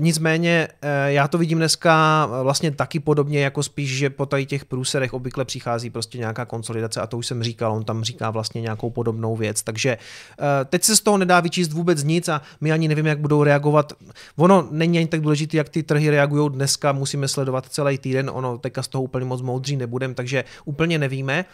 Nicméně 0.00 0.68
eh, 0.82 1.12
já 1.12 1.28
to 1.28 1.38
vidím 1.38 1.58
dneska 1.58 2.26
vlastně 2.42 2.70
taky 2.70 3.00
podobně, 3.00 3.40
jako 3.40 3.62
spíš, 3.62 3.90
že 3.90 4.10
po 4.10 4.26
tady 4.26 4.46
těch 4.46 4.64
průserech 4.64 5.14
obvykle 5.14 5.44
přichází 5.44 5.90
prostě 5.90 6.18
nějaká 6.18 6.44
konsolidace 6.44 7.00
a 7.00 7.06
to 7.06 7.18
už 7.18 7.26
jsem 7.26 7.42
říkal, 7.42 7.72
on 7.72 7.84
tam 7.84 8.04
říká 8.04 8.30
vlastně 8.30 8.60
nějakou 8.60 8.90
podobnou 8.90 9.36
věc. 9.36 9.62
Takže 9.62 9.90
eh, 9.90 10.64
teď 10.64 10.82
se 10.82 10.96
z 10.96 11.00
toho 11.00 11.18
nedá 11.18 11.40
vyčíst 11.40 11.72
vůbec 11.72 12.04
nic 12.04 12.28
a 12.28 12.42
my 12.60 12.72
ani 12.72 12.88
nevíme, 12.88 13.08
jak 13.08 13.18
budou 13.18 13.42
reagovat. 13.42 13.92
Ono 14.36 14.68
není 14.70 14.98
ani 14.98 15.06
tak 15.06 15.20
důležité, 15.20 15.56
jak 15.56 15.68
ty 15.68 15.82
trhy 15.82 16.10
reagují 16.10 16.50
dneska, 16.50 16.92
musíme 16.92 17.28
sledovat 17.28 17.66
celý 17.68 17.98
týden, 17.98 18.30
ono 18.34 18.58
teďka 18.58 18.82
z 18.82 18.88
toho 18.88 19.02
úplně 19.02 19.26
moc 19.26 19.42
moudří 19.42 19.76
nebudem, 19.76 20.14
takže 20.14 20.44
úplně 20.64 20.98
nevíme. 20.98 21.44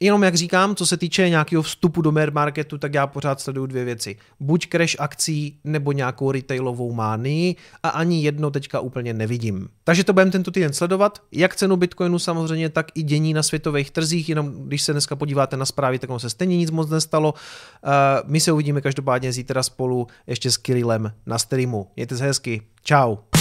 Jenom 0.00 0.22
jak 0.22 0.34
říkám, 0.34 0.74
co 0.74 0.86
se 0.86 0.96
týče 0.96 1.28
nějakého 1.28 1.62
vstupu 1.62 2.02
do 2.02 2.12
bear 2.12 2.32
marketu, 2.32 2.78
tak 2.78 2.94
já 2.94 3.06
pořád 3.06 3.40
sleduju 3.40 3.66
dvě 3.66 3.84
věci. 3.84 4.16
Buď 4.40 4.68
crash 4.68 4.96
akcí, 4.98 5.58
nebo 5.64 5.92
nějakou 5.92 6.30
retailovou 6.30 6.92
mánii 6.92 7.56
a 7.82 7.88
ani 7.88 8.22
jedno 8.22 8.50
teďka 8.50 8.80
úplně 8.80 9.14
nevidím. 9.14 9.68
Takže 9.84 10.04
to 10.04 10.12
budeme 10.12 10.30
tento 10.30 10.50
týden 10.50 10.72
sledovat, 10.72 11.22
jak 11.32 11.56
cenu 11.56 11.76
Bitcoinu 11.76 12.18
samozřejmě, 12.18 12.68
tak 12.68 12.86
i 12.94 13.02
dění 13.02 13.34
na 13.34 13.42
světových 13.42 13.90
trzích, 13.90 14.28
jenom 14.28 14.52
když 14.52 14.82
se 14.82 14.92
dneska 14.92 15.16
podíváte 15.16 15.56
na 15.56 15.66
zprávy, 15.66 15.98
tak 15.98 16.10
ono 16.10 16.18
se 16.18 16.30
stejně 16.30 16.56
nic 16.56 16.70
moc 16.70 16.90
nestalo. 16.90 17.32
Uh, 17.32 18.30
my 18.30 18.40
se 18.40 18.52
uvidíme 18.52 18.80
každopádně 18.80 19.32
zítra 19.32 19.62
spolu 19.62 20.06
ještě 20.26 20.50
s 20.50 20.56
Kirillem 20.56 21.12
na 21.26 21.38
streamu. 21.38 21.86
Mějte 21.96 22.16
se 22.16 22.24
hezky. 22.24 22.62
Ciao. 22.84 23.35